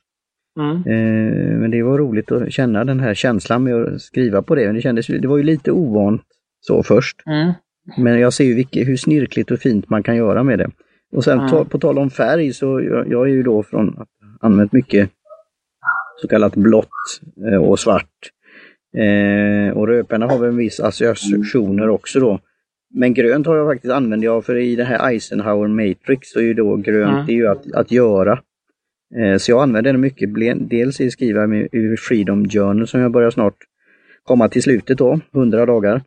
Mm. 0.60 0.76
Eh, 0.76 1.58
men 1.58 1.70
det 1.70 1.82
var 1.82 1.98
roligt 1.98 2.32
att 2.32 2.52
känna 2.52 2.84
den 2.84 3.00
här 3.00 3.14
känslan 3.14 3.62
med 3.64 3.74
att 3.74 4.00
skriva 4.00 4.42
på 4.42 4.54
det. 4.54 4.66
Men 4.66 4.74
det, 4.74 4.80
kändes, 4.80 5.06
det 5.06 5.28
var 5.28 5.36
ju 5.36 5.42
lite 5.42 5.72
ovant 5.72 6.22
så 6.60 6.82
först. 6.82 7.22
Mm. 7.26 7.52
Men 7.98 8.20
jag 8.20 8.32
ser 8.32 8.44
ju 8.44 8.54
vilket, 8.54 8.88
hur 8.88 8.96
snirkligt 8.96 9.50
och 9.50 9.58
fint 9.58 9.90
man 9.90 10.02
kan 10.02 10.16
göra 10.16 10.42
med 10.42 10.58
det. 10.58 10.70
Och 11.12 11.24
sen 11.24 11.40
mm. 11.40 11.66
på 11.66 11.78
tal 11.78 11.98
om 11.98 12.10
färg 12.10 12.52
så 12.52 12.80
jag, 12.80 13.10
jag 13.10 13.28
är 13.28 13.32
ju 13.32 13.42
då 13.42 13.62
från 13.62 13.88
att 13.98 14.08
använt 14.40 14.72
mycket 14.72 15.10
så 16.16 16.28
kallat 16.28 16.54
blått 16.54 16.88
eh, 17.52 17.64
och 17.64 17.78
svart. 17.78 18.30
Eh, 18.96 19.76
och 19.76 19.88
rödpenna 19.88 20.26
har 20.26 20.38
väl 20.38 20.48
en 20.48 20.56
viss 20.56 20.80
associationer 20.80 21.88
också 21.88 22.20
då. 22.20 22.40
Men 22.94 23.14
grönt 23.14 23.46
har 23.46 23.56
jag 23.56 23.72
faktiskt 23.72 23.92
använt 23.92 24.24
jag 24.24 24.44
för 24.44 24.56
i 24.56 24.76
det 24.76 24.84
här 24.84 25.08
Eisenhower 25.10 25.68
Matrix 25.68 26.30
så 26.30 26.38
är 26.38 26.42
ju 26.42 26.54
då 26.54 26.76
grönt 26.76 27.12
mm. 27.12 27.26
det 27.26 27.32
är 27.32 27.36
ju 27.36 27.48
att, 27.48 27.72
att 27.72 27.90
göra. 27.90 28.38
Eh, 29.16 29.36
så 29.38 29.50
jag 29.50 29.62
använder 29.62 29.92
det 29.92 29.98
mycket, 29.98 30.30
dels 30.70 31.00
i 31.00 31.10
skriva 31.10 31.46
med 31.46 31.68
Freedom 32.08 32.48
Journal 32.48 32.86
som 32.86 33.00
jag 33.00 33.12
börjar 33.12 33.30
snart 33.30 33.56
komma 34.22 34.48
till 34.48 34.62
slutet 34.62 34.98
då, 34.98 35.20
100 35.34 35.66
dagar. 35.66 36.02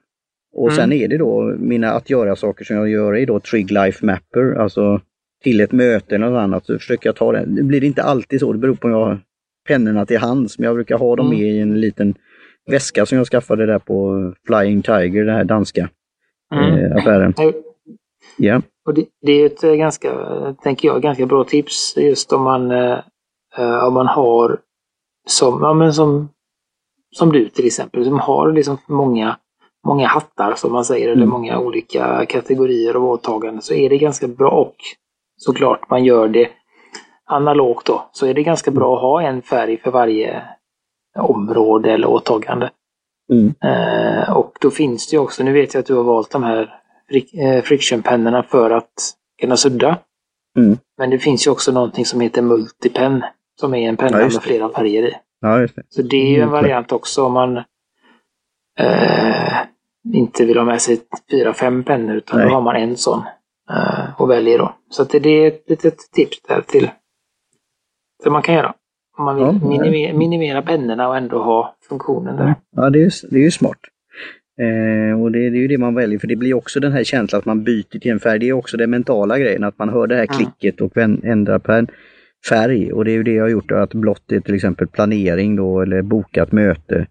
Och 0.53 0.67
mm. 0.71 0.75
sen 0.75 0.93
är 0.93 1.07
det 1.07 1.17
då 1.17 1.55
mina 1.59 1.91
att 1.91 2.09
göra-saker 2.09 2.65
som 2.65 2.75
jag 2.75 2.89
gör 2.89 3.15
är 3.15 3.25
då 3.25 3.39
Trig 3.39 3.71
Life 3.71 4.05
Mapper, 4.05 4.53
alltså 4.53 5.01
till 5.43 5.61
ett 5.61 5.71
möte 5.71 6.15
eller 6.15 6.29
något 6.29 6.39
annat 6.39 6.65
så 6.65 6.79
försöker 6.79 7.09
jag 7.09 7.15
ta 7.15 7.31
det. 7.31 7.45
Det 7.47 7.63
blir 7.63 7.83
inte 7.83 8.03
alltid 8.03 8.39
så, 8.39 8.53
det 8.53 8.59
beror 8.59 8.75
på 8.75 8.87
om 8.87 8.93
jag 8.93 9.05
har 9.05 9.19
pennorna 9.67 10.05
till 10.05 10.17
hands, 10.17 10.59
men 10.59 10.65
jag 10.65 10.75
brukar 10.75 10.97
ha 10.97 11.15
dem 11.15 11.25
mm. 11.25 11.39
med 11.39 11.49
i 11.49 11.59
en 11.59 11.81
liten 11.81 12.15
väska 12.67 13.05
som 13.05 13.17
jag 13.17 13.27
skaffade 13.27 13.65
där 13.65 13.79
på 13.79 14.33
Flying 14.47 14.81
Tiger, 14.81 15.25
den 15.25 15.35
här 15.35 15.43
danska 15.43 15.89
mm. 16.53 16.79
eh, 16.79 16.97
affären. 16.97 17.33
Ja. 18.37 18.61
Och 18.87 18.93
det, 18.93 19.05
det, 19.21 19.31
är 19.31 19.45
ett 19.45 19.63
eh, 19.63 19.73
ganska, 19.73 20.13
tänker 20.63 20.87
jag, 20.87 21.01
ganska 21.01 21.25
bra 21.25 21.43
tips 21.43 21.97
just 21.97 22.33
om 22.33 22.43
man, 22.43 22.71
eh, 22.71 22.99
eh, 23.57 23.83
om 23.87 23.93
man 23.93 24.07
har 24.07 24.59
som, 25.27 25.59
ja, 25.61 25.73
men 25.73 25.93
som, 25.93 26.29
som 27.15 27.31
du 27.31 27.49
till 27.49 27.65
exempel, 27.65 28.05
som 28.05 28.19
har 28.19 28.51
liksom 28.51 28.77
många 28.87 29.37
många 29.87 30.07
hattar 30.07 30.53
som 30.55 30.71
man 30.71 30.85
säger, 30.85 31.05
eller 31.05 31.23
mm. 31.23 31.29
många 31.29 31.59
olika 31.59 32.25
kategorier 32.25 32.93
av 32.93 33.05
åtaganden, 33.05 33.61
så 33.61 33.73
är 33.73 33.89
det 33.89 33.97
ganska 33.97 34.27
bra. 34.27 34.51
Och 34.51 34.75
såklart 35.37 35.89
man 35.89 36.05
gör 36.05 36.27
det 36.27 36.49
analogt 37.25 37.85
då, 37.85 38.09
så 38.11 38.27
är 38.27 38.33
det 38.33 38.43
ganska 38.43 38.71
bra 38.71 38.95
att 38.95 39.01
ha 39.01 39.21
en 39.21 39.41
färg 39.41 39.77
för 39.77 39.91
varje 39.91 40.43
område 41.19 41.91
eller 41.91 42.07
åtagande. 42.07 42.69
Mm. 43.31 43.53
Eh, 43.63 44.37
och 44.37 44.57
då 44.61 44.69
finns 44.69 45.07
det 45.07 45.15
ju 45.15 45.21
också, 45.21 45.43
nu 45.43 45.51
vet 45.51 45.73
jag 45.73 45.81
att 45.81 45.87
du 45.87 45.95
har 45.95 46.03
valt 46.03 46.31
de 46.31 46.43
här 46.43 46.79
frictionpennorna 47.63 48.43
för 48.43 48.71
att 48.71 49.13
kunna 49.41 49.57
sudda. 49.57 49.99
Mm. 50.57 50.77
Men 50.97 51.09
det 51.09 51.19
finns 51.19 51.47
ju 51.47 51.51
också 51.51 51.71
någonting 51.71 52.05
som 52.05 52.21
heter 52.21 52.41
multipen, 52.41 53.23
som 53.59 53.73
är 53.73 53.89
en 53.89 53.97
penna 53.97 54.19
ja, 54.19 54.23
med 54.23 54.43
flera 54.43 54.69
färger 54.69 55.03
i. 55.03 55.13
Ja, 55.41 55.57
det. 55.57 55.83
Så 55.89 56.01
det 56.01 56.17
är 56.17 56.29
ju 56.29 56.41
en 56.41 56.49
variant 56.49 56.91
också 56.91 57.25
om 57.25 57.33
man 57.33 57.57
eh, 58.79 59.57
inte 60.13 60.45
vill 60.45 60.57
ha 60.57 60.65
med 60.65 60.81
sig 60.81 60.99
fyra, 61.31 61.53
fem 61.53 61.83
pennor 61.83 62.15
utan 62.15 62.39
Nej. 62.39 62.47
då 62.47 62.53
har 62.53 62.61
man 62.61 62.75
en 62.75 62.97
sån 62.97 63.23
uh, 63.71 64.21
och 64.21 64.29
väljer 64.29 64.57
då. 64.57 64.75
Så 64.89 65.01
att 65.01 65.09
det 65.09 65.29
är 65.29 65.47
ett 65.47 65.69
litet 65.69 65.97
tips 66.11 66.41
där 66.41 66.61
till 66.61 66.89
som 68.23 68.33
man 68.33 68.41
kan 68.41 68.55
göra. 68.55 68.73
Om 69.17 69.25
man 69.25 69.35
vill 69.35 69.45
ja, 69.45 69.69
minimera, 69.69 70.17
minimera 70.17 70.61
pennorna 70.61 71.07
och 71.07 71.17
ändå 71.17 71.43
ha 71.43 71.75
funktionen 71.89 72.35
där. 72.35 72.55
Ja, 72.75 72.89
det 72.89 72.99
är, 73.03 73.11
det 73.31 73.35
är 73.35 73.43
ju 73.43 73.51
smart. 73.51 73.77
Eh, 74.61 75.21
och 75.21 75.31
det, 75.31 75.49
det, 75.49 75.57
är 75.57 75.61
ju 75.61 75.67
det 75.67 75.77
man 75.77 75.95
väljer, 75.95 76.19
för 76.19 76.27
det 76.27 76.35
blir 76.35 76.53
också 76.53 76.79
den 76.79 76.91
här 76.91 77.03
känslan 77.03 77.39
att 77.39 77.45
man 77.45 77.63
byter 77.63 77.99
till 77.99 78.11
en 78.11 78.19
färg. 78.19 78.39
Det 78.39 78.49
är 78.49 78.53
också 78.53 78.77
den 78.77 78.89
mentala 78.89 79.39
grejen, 79.39 79.63
att 79.63 79.79
man 79.79 79.89
hör 79.89 80.07
det 80.07 80.15
här 80.15 80.25
klicket 80.25 80.81
och 80.81 80.97
ändrar 80.97 81.59
på 81.59 81.71
en 81.71 81.87
färg 82.49 82.91
och 82.91 83.05
det 83.05 83.11
är 83.11 83.13
ju 83.13 83.23
det 83.23 83.33
jag 83.33 83.43
har 83.43 83.49
gjort, 83.49 83.71
att 83.71 83.93
blått 83.93 84.31
är 84.31 84.39
till 84.39 84.55
exempel 84.55 84.87
planering 84.87 85.55
då 85.55 85.81
eller 85.81 86.01
bokat 86.01 86.51
möte. 86.51 87.07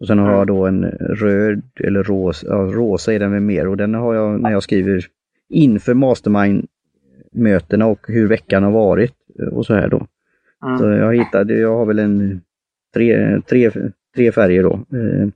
Och 0.00 0.06
sen 0.06 0.18
har 0.18 0.32
jag 0.32 0.46
då 0.46 0.66
en 0.66 0.84
röd 1.00 1.62
eller 1.80 2.02
rosa, 2.02 2.46
ja, 2.46 2.56
rosa 2.56 3.14
är 3.14 3.18
den 3.18 3.32
väl 3.32 3.40
mer 3.40 3.68
och 3.68 3.76
den 3.76 3.94
har 3.94 4.14
jag 4.14 4.40
när 4.40 4.50
jag 4.50 4.62
skriver 4.62 5.04
inför 5.48 5.94
mastermind-mötena 5.94 7.86
och 7.86 8.06
hur 8.08 8.28
veckan 8.28 8.62
har 8.62 8.70
varit 8.70 9.14
och 9.52 9.66
så 9.66 9.74
här 9.74 9.88
då. 9.88 10.06
Så 10.78 10.88
jag 10.88 11.16
hittade, 11.16 11.54
jag 11.54 11.76
har 11.76 11.86
väl 11.86 11.98
en 11.98 12.40
tre, 12.94 13.40
tre, 13.40 13.70
tre 14.16 14.32
färger 14.32 14.62
då 14.62 14.72
eh, 14.72 15.28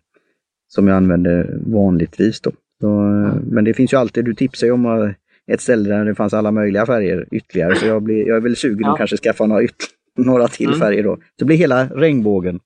som 0.74 0.88
jag 0.88 0.96
använder 0.96 1.58
vanligtvis 1.66 2.40
då. 2.40 2.50
Så, 2.80 2.88
mm. 2.88 3.38
Men 3.50 3.64
det 3.64 3.74
finns 3.74 3.92
ju 3.92 3.96
alltid, 3.96 4.24
du 4.24 4.34
tipsar 4.34 4.66
ju 4.66 4.72
om 4.72 4.86
eh, 4.86 5.10
ett 5.54 5.60
ställe 5.60 5.88
där 5.88 6.04
det 6.04 6.14
fanns 6.14 6.34
alla 6.34 6.50
möjliga 6.50 6.86
färger 6.86 7.26
ytterligare 7.30 7.74
så 7.74 7.86
jag, 7.86 8.02
blir, 8.02 8.28
jag 8.28 8.36
är 8.36 8.40
väl 8.40 8.56
sugen 8.56 8.80
ja. 8.80 8.92
att 8.92 8.98
kanske 8.98 9.16
skaffa 9.16 9.46
några, 9.46 9.68
några 10.18 10.48
till 10.48 10.66
mm. 10.66 10.80
färger 10.80 11.02
då. 11.02 11.16
Så 11.16 11.22
det 11.38 11.44
blir 11.44 11.56
hela 11.56 11.86
regnbågen. 11.86 12.60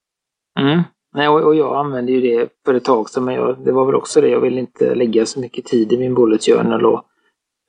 Mm. 0.60 0.82
Nej, 1.16 1.28
och, 1.28 1.40
och, 1.40 1.54
jag 1.54 1.76
använde 1.76 2.12
ju 2.12 2.20
det 2.20 2.48
för 2.64 2.74
ett 2.74 2.84
tag 2.84 3.10
sedan, 3.10 3.24
men 3.24 3.34
jag, 3.34 3.64
det 3.64 3.72
var 3.72 3.86
väl 3.86 3.94
också 3.94 4.20
det. 4.20 4.28
Jag 4.28 4.40
vill 4.40 4.58
inte 4.58 4.94
lägga 4.94 5.26
så 5.26 5.40
mycket 5.40 5.64
tid 5.64 5.92
i 5.92 5.98
min 5.98 6.14
bullet 6.14 6.44
journal 6.44 6.86
och 6.86 7.04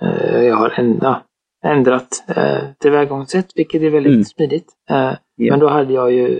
eh, 0.02 0.44
jag 0.44 0.56
har 0.56 0.98
ja, 1.02 1.22
ändrat 1.66 2.24
eh, 2.36 2.60
tillvägagångssätt, 2.80 3.48
vilket 3.56 3.82
är 3.82 3.90
väldigt 3.90 4.14
mm. 4.14 4.26
smidigt. 4.26 4.68
Eh, 4.90 4.96
yeah. 4.96 5.20
Men 5.38 5.60
då 5.60 5.68
hade 5.68 5.94
jag 5.94 6.12
ju 6.12 6.40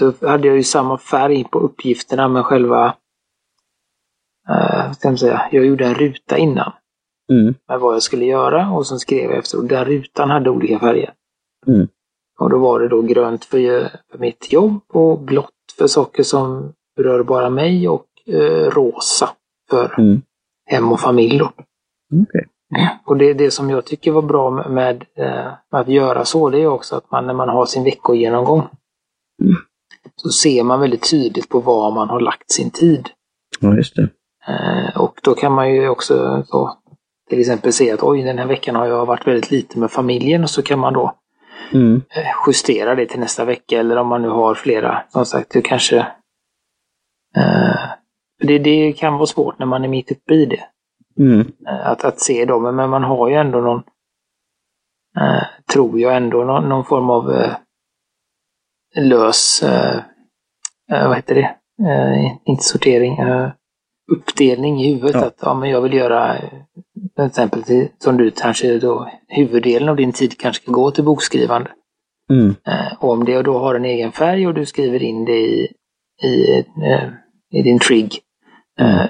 då 0.00 0.28
hade 0.28 0.48
jag 0.48 0.56
ju 0.56 0.62
samma 0.62 0.98
färg 0.98 1.44
på 1.44 1.58
uppgifterna 1.58 2.28
men 2.28 2.44
själva 2.44 2.94
eh, 4.48 4.92
ska 4.92 5.08
jag, 5.08 5.18
säga, 5.18 5.48
jag 5.52 5.66
gjorde 5.66 5.86
en 5.86 5.94
ruta 5.94 6.38
innan. 6.38 6.72
Mm. 7.32 7.54
Med 7.68 7.80
vad 7.80 7.94
jag 7.94 8.02
skulle 8.02 8.24
göra 8.24 8.70
och 8.70 8.86
sen 8.86 8.98
skrev 8.98 9.30
jag 9.30 9.38
efter 9.38 9.58
och 9.58 9.64
den 9.64 9.84
rutan 9.84 10.30
hade 10.30 10.50
olika 10.50 10.78
färger. 10.78 11.12
Mm. 11.66 11.88
Och 12.38 12.50
då 12.50 12.58
var 12.58 12.80
det 12.80 12.88
då 12.88 13.02
grönt 13.02 13.44
för, 13.44 13.88
för 14.10 14.18
mitt 14.18 14.52
jobb 14.52 14.80
och 14.88 15.18
blått 15.18 15.50
för 15.78 15.86
saker 15.86 16.22
som 16.22 16.72
rör 16.98 17.22
bara 17.22 17.50
mig 17.50 17.88
och 17.88 18.06
eh, 18.26 18.70
rosa 18.70 19.30
för 19.70 19.94
mm. 19.98 20.22
hem 20.66 20.92
och 20.92 21.00
familj. 21.00 21.38
Då. 21.38 21.52
Okay. 22.22 22.44
Och 23.04 23.16
det 23.16 23.30
är 23.30 23.34
det 23.34 23.50
som 23.50 23.70
jag 23.70 23.84
tycker 23.84 24.12
var 24.12 24.22
bra 24.22 24.50
med, 24.50 24.70
med, 24.70 25.04
eh, 25.14 25.52
att 25.70 25.88
göra 25.88 26.24
så, 26.24 26.50
det 26.50 26.58
är 26.58 26.66
också 26.66 26.96
att 26.96 27.10
man 27.10 27.26
när 27.26 27.34
man 27.34 27.48
har 27.48 27.66
sin 27.66 27.84
veckogenomgång. 27.84 28.62
Så 30.22 30.28
ser 30.28 30.62
man 30.62 30.80
väldigt 30.80 31.10
tydligt 31.10 31.48
på 31.48 31.60
var 31.60 31.90
man 31.90 32.08
har 32.08 32.20
lagt 32.20 32.50
sin 32.50 32.70
tid. 32.70 33.08
Ja, 33.60 33.74
just 33.74 33.96
det. 33.96 34.08
Eh, 34.48 34.96
och 34.96 35.20
då 35.22 35.34
kan 35.34 35.52
man 35.52 35.74
ju 35.74 35.88
också 35.88 36.44
så, 36.46 36.78
till 37.28 37.40
exempel 37.40 37.72
se 37.72 37.92
att 37.92 38.02
oj, 38.02 38.22
den 38.22 38.38
här 38.38 38.46
veckan 38.46 38.76
har 38.76 38.86
jag 38.86 39.06
varit 39.06 39.26
väldigt 39.26 39.50
lite 39.50 39.78
med 39.78 39.90
familjen 39.90 40.42
och 40.42 40.50
så 40.50 40.62
kan 40.62 40.78
man 40.78 40.92
då 40.92 41.14
mm. 41.72 42.02
Eh, 42.10 42.26
justera 42.46 42.94
det 42.94 43.06
till 43.06 43.20
nästa 43.20 43.44
vecka 43.44 43.80
eller 43.80 43.96
om 43.96 44.08
man 44.08 44.22
nu 44.22 44.28
har 44.28 44.54
flera, 44.54 45.02
som 45.08 45.26
sagt, 45.26 45.50
det 45.50 45.62
kanske 45.62 45.98
eh, 47.36 47.90
det, 48.38 48.58
det 48.58 48.92
kan 48.92 49.14
vara 49.14 49.26
svårt 49.26 49.58
när 49.58 49.66
man 49.66 49.84
är 49.84 49.88
mitt 49.88 50.12
uppe 50.12 50.34
i 50.34 50.46
det. 50.46 50.64
Mm. 51.18 51.40
Eh, 51.40 51.86
att, 51.86 52.04
att 52.04 52.20
se 52.20 52.44
dem, 52.44 52.76
men 52.76 52.90
man 52.90 53.04
har 53.04 53.28
ju 53.28 53.34
ändå 53.34 53.60
någon, 53.60 53.82
eh, 55.20 55.42
tror 55.72 56.00
jag 56.00 56.16
ändå, 56.16 56.44
någon, 56.44 56.68
någon 56.68 56.84
form 56.84 57.10
av 57.10 57.32
eh, 57.32 57.52
lös, 58.96 59.62
eh, 59.62 59.96
eh 60.92 61.08
vad 61.08 61.16
heter 61.16 61.34
det, 61.34 61.54
eh, 61.88 62.32
inte 62.44 62.64
sortering, 62.64 63.18
uppdelning 64.12 64.80
i 64.80 64.94
huvudet. 64.94 65.14
Ja. 65.14 65.26
Att 65.26 65.38
ja, 65.40 65.54
men 65.54 65.70
jag 65.70 65.80
vill 65.80 65.94
göra, 65.94 66.36
till 67.16 67.24
exempel 67.26 67.62
till, 67.62 67.88
som 67.98 68.16
du 68.16 68.30
kanske 68.30 68.78
då, 68.78 69.10
huvuddelen 69.28 69.88
av 69.88 69.96
din 69.96 70.12
tid 70.12 70.38
kanske 70.38 70.62
ska 70.62 70.72
gå 70.72 70.90
till 70.90 71.04
bokskrivande. 71.04 71.70
Mm. 72.30 72.54
och 72.98 73.10
om 73.10 73.24
det 73.24 73.42
då 73.42 73.58
har 73.58 73.74
en 73.74 73.84
egen 73.84 74.12
färg 74.12 74.46
och 74.46 74.54
du 74.54 74.66
skriver 74.66 75.02
in 75.02 75.24
det 75.24 75.38
i, 75.38 75.72
i, 76.22 76.64
i 77.52 77.62
din 77.62 77.78
trig, 77.78 78.20
mm. 78.80 79.08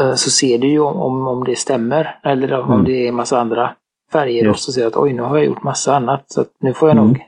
Eh, 0.00 0.14
så 0.14 0.30
ser 0.30 0.58
du 0.58 0.68
ju 0.68 0.80
om, 0.80 1.26
om 1.26 1.44
det 1.44 1.56
stämmer. 1.56 2.20
Eller 2.24 2.52
om 2.52 2.72
mm. 2.72 2.84
det 2.84 2.92
är 2.92 3.08
en 3.08 3.14
massa 3.14 3.40
andra 3.40 3.74
färger 4.12 4.48
och 4.48 4.58
så 4.58 4.72
ser 4.72 4.80
du 4.80 4.86
att 4.86 4.96
oj, 4.96 5.12
nu 5.12 5.22
har 5.22 5.36
jag 5.36 5.46
gjort 5.46 5.62
massa 5.62 5.96
annat. 5.96 6.24
Så 6.26 6.44
nu 6.60 6.74
får 6.74 6.88
jag 6.88 6.98
mm. 6.98 7.08
nog... 7.08 7.20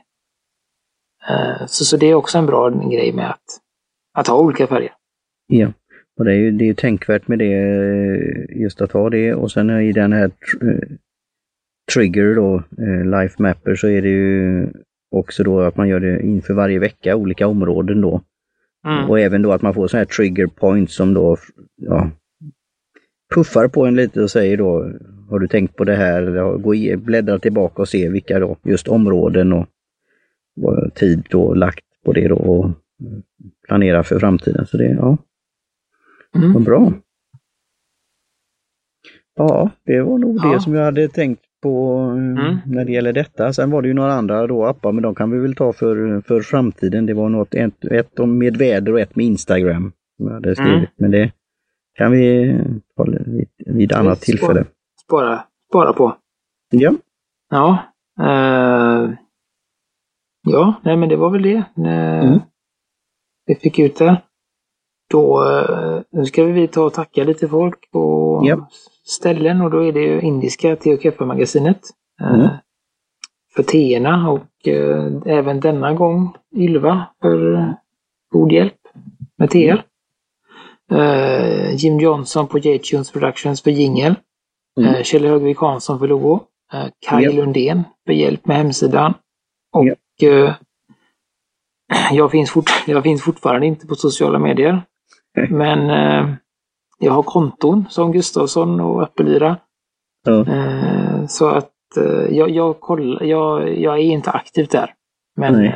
Uh, 1.29 1.65
så, 1.67 1.85
så 1.85 1.97
det 1.97 2.05
är 2.05 2.13
också 2.13 2.37
en 2.37 2.45
bra 2.45 2.69
grej 2.69 3.13
med 3.13 3.29
att, 3.29 3.43
att 4.17 4.27
ha 4.27 4.39
olika 4.39 4.67
färger. 4.67 4.91
Ja, 5.47 5.73
och 6.19 6.25
det 6.25 6.31
är 6.31 6.35
ju 6.35 6.51
det 6.51 6.69
är 6.69 6.73
tänkvärt 6.73 7.27
med 7.27 7.39
det, 7.39 7.51
just 8.49 8.81
att 8.81 8.91
ha 8.91 9.09
det. 9.09 9.33
Och 9.33 9.51
sen 9.51 9.69
i 9.69 9.91
den 9.91 10.13
här 10.13 10.27
tr 10.27 10.97
Trigger 11.93 12.35
då, 12.35 12.63
Life 13.19 13.41
Mapper, 13.41 13.75
så 13.75 13.87
är 13.87 14.01
det 14.01 14.09
ju 14.09 14.67
också 15.11 15.43
då 15.43 15.61
att 15.61 15.77
man 15.77 15.87
gör 15.87 15.99
det 15.99 16.21
inför 16.21 16.53
varje 16.53 16.79
vecka, 16.79 17.15
olika 17.15 17.47
områden 17.47 18.01
då. 18.01 18.21
Mm. 18.87 19.09
Och 19.09 19.19
även 19.19 19.41
då 19.41 19.51
att 19.51 19.61
man 19.61 19.73
får 19.73 19.87
sådana 19.87 19.99
här 20.01 20.05
trigger 20.05 20.47
points 20.47 20.95
som 20.95 21.13
då, 21.13 21.37
ja, 21.75 22.09
puffar 23.35 23.67
på 23.67 23.85
en 23.85 23.95
lite 23.95 24.21
och 24.21 24.31
säger 24.31 24.57
då, 24.57 24.91
har 25.29 25.39
du 25.39 25.47
tänkt 25.47 25.75
på 25.75 25.83
det 25.83 25.95
här? 25.95 26.57
Gå 26.57 26.75
i, 26.75 26.97
bläddra 26.97 27.39
tillbaka 27.39 27.81
och 27.81 27.89
se 27.89 28.09
vilka 28.09 28.39
då, 28.39 28.57
just 28.63 28.87
områden 28.87 29.53
och 29.53 29.65
tid 30.95 31.27
då 31.29 31.53
lagt 31.53 31.85
på 32.05 32.13
det 32.13 32.27
då 32.27 32.35
och 32.35 32.71
planera 33.67 34.03
för 34.03 34.19
framtiden. 34.19 34.65
Så 34.65 34.77
det, 34.77 34.85
ja, 34.99 35.17
mm. 36.35 36.53
vad 36.53 36.63
bra. 36.63 36.93
Ja, 39.35 39.69
det 39.85 40.01
var 40.01 40.17
nog 40.17 40.39
ja. 40.43 40.53
det 40.53 40.61
som 40.61 40.73
jag 40.73 40.83
hade 40.83 41.07
tänkt 41.07 41.41
på 41.61 41.97
mm. 41.97 42.57
när 42.65 42.85
det 42.85 42.91
gäller 42.91 43.13
detta. 43.13 43.53
Sen 43.53 43.71
var 43.71 43.81
det 43.81 43.87
ju 43.87 43.93
några 43.93 44.13
andra 44.13 44.47
då 44.47 44.65
appar, 44.65 44.91
men 44.91 45.03
de 45.03 45.15
kan 45.15 45.31
vi 45.31 45.39
väl 45.39 45.55
ta 45.55 45.73
för, 45.73 46.21
för 46.21 46.41
framtiden. 46.41 47.05
Det 47.05 47.13
var 47.13 47.29
något, 47.29 47.53
ett, 47.53 47.85
ett 47.85 48.17
med 48.27 48.57
väder 48.57 48.91
och 48.91 48.99
ett 48.99 49.15
med 49.15 49.25
Instagram. 49.25 49.91
Som 50.17 50.27
jag 50.27 50.33
hade 50.33 50.55
skrivit. 50.55 50.75
Mm. 50.75 50.89
Men 50.95 51.11
det, 51.11 51.31
kan 51.95 52.11
vi 52.11 52.57
ta 52.95 53.03
vid, 53.03 53.47
vid 53.57 53.93
annat 53.93 54.21
tillfälle. 54.21 54.65
Spara, 55.05 55.43
spara 55.69 55.93
på. 55.93 56.15
Ja. 56.69 56.93
Ja. 57.49 57.77
Uh, 58.19 58.25
ja, 60.45 60.73
nej 60.83 60.97
men 60.97 61.09
det 61.09 61.15
var 61.15 61.29
väl 61.29 61.41
det. 61.41 61.63
Uh, 61.77 62.25
mm. 62.25 62.39
Vi 63.45 63.55
fick 63.55 63.79
ut 63.79 63.97
det. 63.97 64.21
Då 65.09 65.43
uh, 65.43 66.01
nu 66.11 66.25
ska 66.25 66.43
vi 66.43 66.67
ta 66.67 66.83
och 66.83 66.93
tacka 66.93 67.23
lite 67.23 67.47
folk 67.47 67.91
på 67.91 68.41
ja. 68.43 68.69
ställen 69.03 69.61
och 69.61 69.71
då 69.71 69.83
är 69.83 69.91
det 69.91 69.99
ju 69.99 70.21
indiska 70.21 70.75
te 70.75 70.93
och 70.93 71.01
kaffe-magasinet. 71.01 71.81
Mm. 72.21 72.47
För 73.55 73.63
teerna 73.63 74.31
och 74.31 74.67
även 75.25 75.59
denna 75.59 75.93
gång 75.93 76.35
Ylva 76.55 77.05
för 77.21 77.73
god 78.31 78.51
hjälp 78.51 78.77
med 79.37 79.49
teer. 79.49 79.85
Uh, 80.91 81.75
Jim 81.75 81.99
Johnson 81.99 82.47
på 82.47 82.59
J-Tunes 82.59 83.11
Productions 83.11 83.61
för 83.61 83.71
jingel. 83.71 84.15
Mm. 84.79 85.03
Kjell 85.03 85.25
Högvik 85.25 85.57
Hansson 85.57 85.99
för 85.99 86.07
logo. 86.07 86.39
Kaj 87.07 87.23
yep. 87.23 87.33
Lundén 87.33 87.83
för 88.05 88.13
hjälp 88.13 88.45
med 88.45 88.57
hemsidan. 88.57 89.13
Och 89.71 89.85
yep. 89.85 89.99
jag, 92.11 92.31
finns 92.31 92.51
fort, 92.51 92.69
jag 92.87 93.03
finns 93.03 93.23
fortfarande 93.23 93.67
inte 93.67 93.87
på 93.87 93.95
sociala 93.95 94.39
medier. 94.39 94.81
Men 95.49 95.89
jag 96.99 97.13
har 97.13 97.23
konton 97.23 97.85
som 97.89 98.11
Gustavsson 98.11 98.79
och 98.79 99.03
Äppellyra. 99.03 99.57
så 101.27 101.49
att 101.49 101.71
jag, 102.29 102.49
jag, 102.49 102.79
kollar, 102.79 103.23
jag, 103.23 103.79
jag 103.79 103.93
är 103.93 104.03
inte 104.03 104.31
aktiv 104.31 104.67
där. 104.71 104.93
Men 105.35 105.71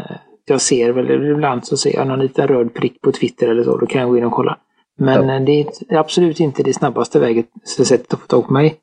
jag 0.46 0.62
ser 0.62 0.92
väl 0.92 1.12
ibland 1.32 1.66
så 1.66 1.78
ser 1.78 1.96
jag 1.96 2.08
någon 2.08 2.20
liten 2.20 2.48
röd 2.48 2.74
prick 2.74 3.02
på 3.02 3.12
Twitter 3.12 3.48
eller 3.48 3.64
så. 3.64 3.78
Då 3.78 3.86
kan 3.86 4.02
jag 4.02 4.10
gå 4.10 4.18
in 4.18 4.24
och 4.24 4.32
kolla. 4.32 4.58
Men 5.00 5.30
ja. 5.30 5.40
det 5.40 5.68
är 5.90 5.98
absolut 5.98 6.40
inte 6.40 6.64
det 6.64 6.74
snabbaste 6.74 7.20
väget, 7.20 7.46
sättet 7.64 8.14
att 8.14 8.20
få 8.20 8.28
tag 8.28 8.48
på 8.48 8.54
mig. 8.54 8.76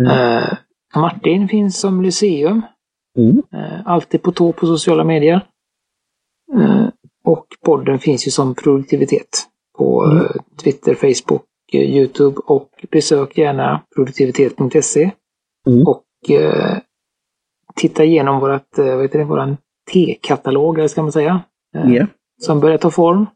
Mm. 0.00 0.44
Martin 0.96 1.48
finns 1.48 1.80
som 1.80 2.02
Lyceum. 2.02 2.62
Mm. 3.18 3.42
Uh, 3.54 3.80
alltid 3.84 4.22
på 4.22 4.32
tå 4.32 4.52
på 4.52 4.66
sociala 4.66 5.04
medier. 5.04 5.46
Uh, 6.54 6.88
och 7.24 7.46
podden 7.64 7.98
finns 7.98 8.26
ju 8.26 8.30
som 8.30 8.54
produktivitet 8.54 9.48
på 9.78 10.04
mm. 10.04 10.26
Twitter, 10.62 10.94
Facebook, 10.94 11.42
Youtube 11.72 12.40
och 12.46 12.68
besök 12.90 13.38
gärna 13.38 13.82
produktivitet.se. 13.94 15.10
Mm. 15.66 15.86
Och 15.86 16.04
titta 17.74 18.04
igenom 18.04 18.40
vårat, 18.40 18.68
vad 18.76 19.02
heter 19.02 19.18
det, 19.18 19.24
våran 19.24 19.56
T-katalog, 19.92 20.90
ska 20.90 21.02
man 21.02 21.12
säga. 21.12 21.42
Yeah. 21.88 22.08
Som 22.40 22.60
börjar 22.60 22.78
ta 22.78 22.90
form. 22.90 23.26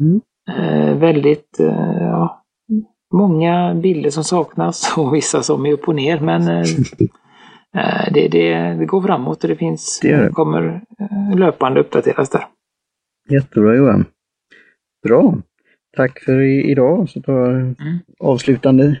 Mm. 0.00 0.20
Eh, 0.48 0.96
väldigt, 0.98 1.60
eh, 1.60 1.96
ja, 2.00 2.44
många 3.12 3.74
bilder 3.74 4.10
som 4.10 4.24
saknas 4.24 4.94
och 4.96 5.14
vissa 5.14 5.42
som 5.42 5.66
är 5.66 5.72
upp 5.72 5.88
och 5.88 5.94
ner. 5.94 6.20
Men 6.20 6.48
eh, 6.48 6.58
eh, 6.58 6.64
det, 7.74 8.28
det, 8.28 8.54
det, 8.78 8.86
går 8.86 9.02
framåt 9.02 9.44
och 9.44 9.48
det 9.48 9.56
finns, 9.56 9.98
det 10.02 10.16
det. 10.16 10.28
kommer 10.28 10.80
eh, 10.98 11.38
löpande 11.38 11.80
uppdateras 11.80 12.30
där. 12.30 12.46
Jättebra 13.28 13.74
Johan. 13.74 14.04
Bra. 15.02 15.34
Tack 15.96 16.20
för 16.20 16.40
idag. 16.40 17.08
Så 17.08 17.22
tar 17.22 17.50
mm. 17.50 17.74
avslutande 18.20 19.00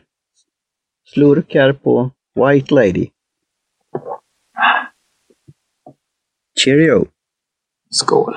slurk 1.04 1.54
här 1.54 1.72
på 1.72 2.10
White 2.34 2.74
Lady. 2.74 3.08
Cheerio! 6.64 7.06
Skål! 7.90 8.34